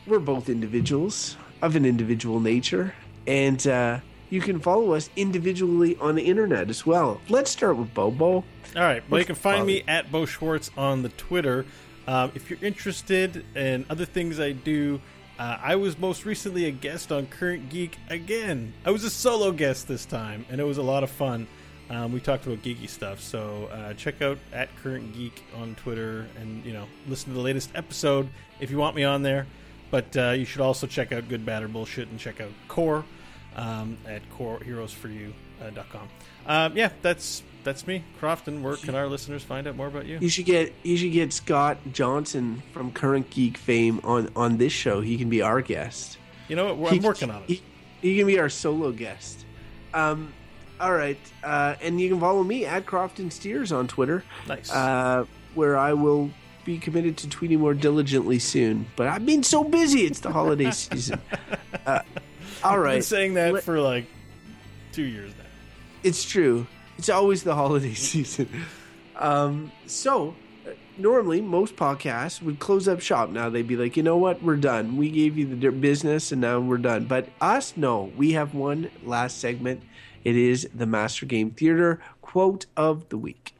[0.08, 2.94] we're both individuals of an individual nature,
[3.28, 4.00] and uh,
[4.32, 7.22] you can follow us individually on the internet as well.
[7.30, 8.34] Let's start with Bobo.
[8.36, 8.44] All
[8.76, 9.04] right.
[9.10, 11.66] Well, you can find me at Bo Schwartz on the Twitter.
[12.08, 15.02] Um, if you're interested in other things I do,
[15.38, 18.74] uh, I was most recently a guest on Current Geek again.
[18.86, 21.46] I was a solo guest this time, and it was a lot of fun.
[21.90, 26.26] Um, we talked about geeky stuff, so uh, check out at Current Geek on Twitter,
[26.40, 28.30] and you know, listen to the latest episode
[28.62, 29.46] if you want me on there.
[29.90, 33.04] But uh, you should also check out Good, Bad, or Bullshit, and check out Core
[33.56, 36.10] um, at CoreHeroesForYou.com.
[36.48, 38.64] Um, yeah, that's that's me, Crofton.
[38.64, 40.18] Where can our listeners find out more about you?
[40.20, 44.74] You should get you should get Scott Johnson from Current Geek fame on on this
[44.74, 45.02] show.
[45.02, 46.18] He can be our guest.
[46.48, 46.78] You know what?
[46.78, 47.50] Well, He- I'm working on it.
[47.50, 47.62] He,
[48.02, 49.46] he can be our solo guest.
[49.94, 50.34] Um,
[50.80, 54.72] all right, uh, and you can follow me at Crofton Steers on Twitter, Nice.
[54.72, 56.32] uh, where I will
[56.66, 58.88] be committed to tweeting more diligently soon.
[58.96, 61.22] But I've been so busy; it's the holiday season.
[61.86, 62.00] Uh,
[62.64, 64.06] all I've been saying that Let- for like
[64.92, 65.46] two years now.
[66.04, 66.68] It's true.
[66.98, 68.50] It's always the holiday season.
[69.16, 70.36] Um, so,
[70.68, 73.30] uh, normally, most podcasts would close up shop.
[73.30, 74.42] Now they'd be like, you know what?
[74.42, 74.98] We're done.
[74.98, 77.06] We gave you the business and now we're done.
[77.06, 78.12] But us, no.
[78.18, 79.84] We have one last segment.
[80.24, 83.54] It is the Master Game Theater quote of the week.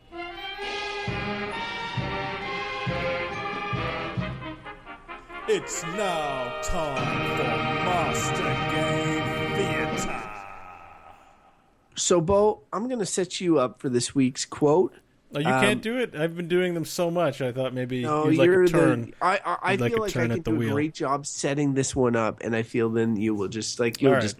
[5.48, 7.44] It's now time for
[7.84, 8.91] Master Game
[12.02, 14.94] So, Bo, I'm going to set you up for this week's quote.
[15.36, 16.16] Oh, you Um, can't do it.
[16.16, 17.42] I've been doing them so much.
[17.42, 19.14] I thought maybe No, you'd like you're a turn.
[19.20, 19.26] the.
[19.26, 20.74] I I, I like feel like I can do a wheel.
[20.74, 24.14] great job setting this one up, and I feel then you will just like you'll
[24.14, 24.22] right.
[24.22, 24.38] just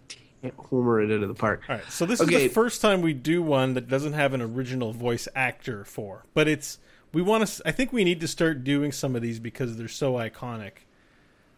[0.58, 1.62] homer it out of the park.
[1.70, 4.42] All right, so this is the first time we do one that doesn't have an
[4.42, 6.80] original voice actor for, but it's
[7.14, 7.62] we want to.
[7.68, 10.72] I think we need to start doing some of these because they're so iconic.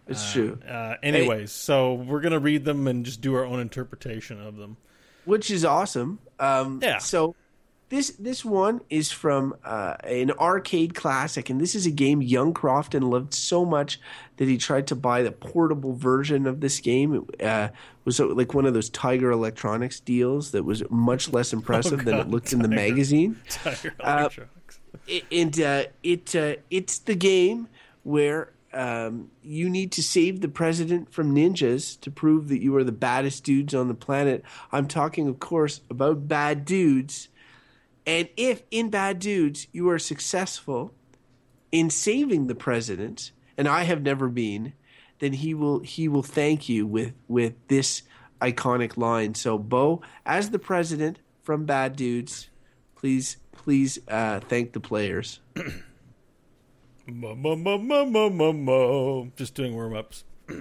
[0.07, 0.59] It's true.
[0.67, 4.77] Uh, anyways, so we're gonna read them and just do our own interpretation of them.
[5.25, 6.19] Which is awesome.
[6.39, 6.97] Um, Yeah.
[6.99, 7.35] So
[7.89, 12.53] this this one is from uh, an arcade classic, and this is a game young
[12.53, 13.99] Crofton loved so much
[14.37, 17.27] that he tried to buy the portable version of this game.
[17.39, 17.69] It uh,
[18.03, 22.15] was uh, like one of those Tiger Electronics deals that was much less impressive than
[22.19, 23.39] it Oh, looked in the magazine.
[23.49, 24.79] Tiger Uh, Electronics.
[25.07, 27.67] I- and uh, it uh, it's the game
[28.03, 32.83] where um, you need to save the president from ninjas to prove that you are
[32.83, 34.43] the baddest dudes on the planet.
[34.71, 37.29] I'm talking, of course, about bad dudes.
[38.05, 40.93] And if in bad dudes you are successful
[41.71, 44.73] in saving the president, and I have never been,
[45.19, 48.03] then he will he will thank you with with this
[48.41, 49.35] iconic line.
[49.35, 52.49] So, Bo, as the president from Bad Dudes,
[52.95, 55.39] please please uh, thank the players.
[57.05, 59.27] Mo, mo, mo, mo, mo, mo, mo.
[59.35, 60.23] Just doing warm ups.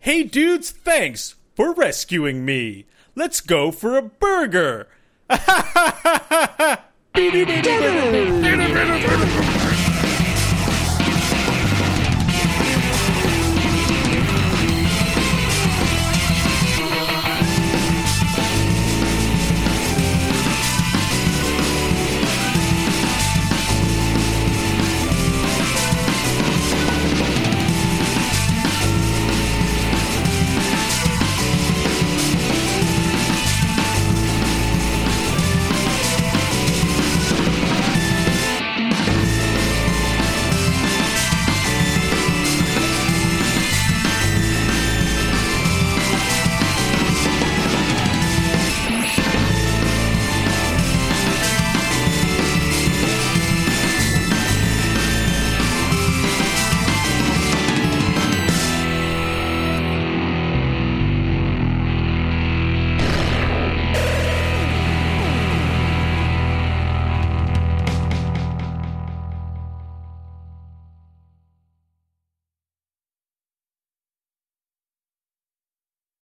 [0.00, 2.86] hey, dudes, thanks for rescuing me.
[3.14, 4.88] Let's go for a burger.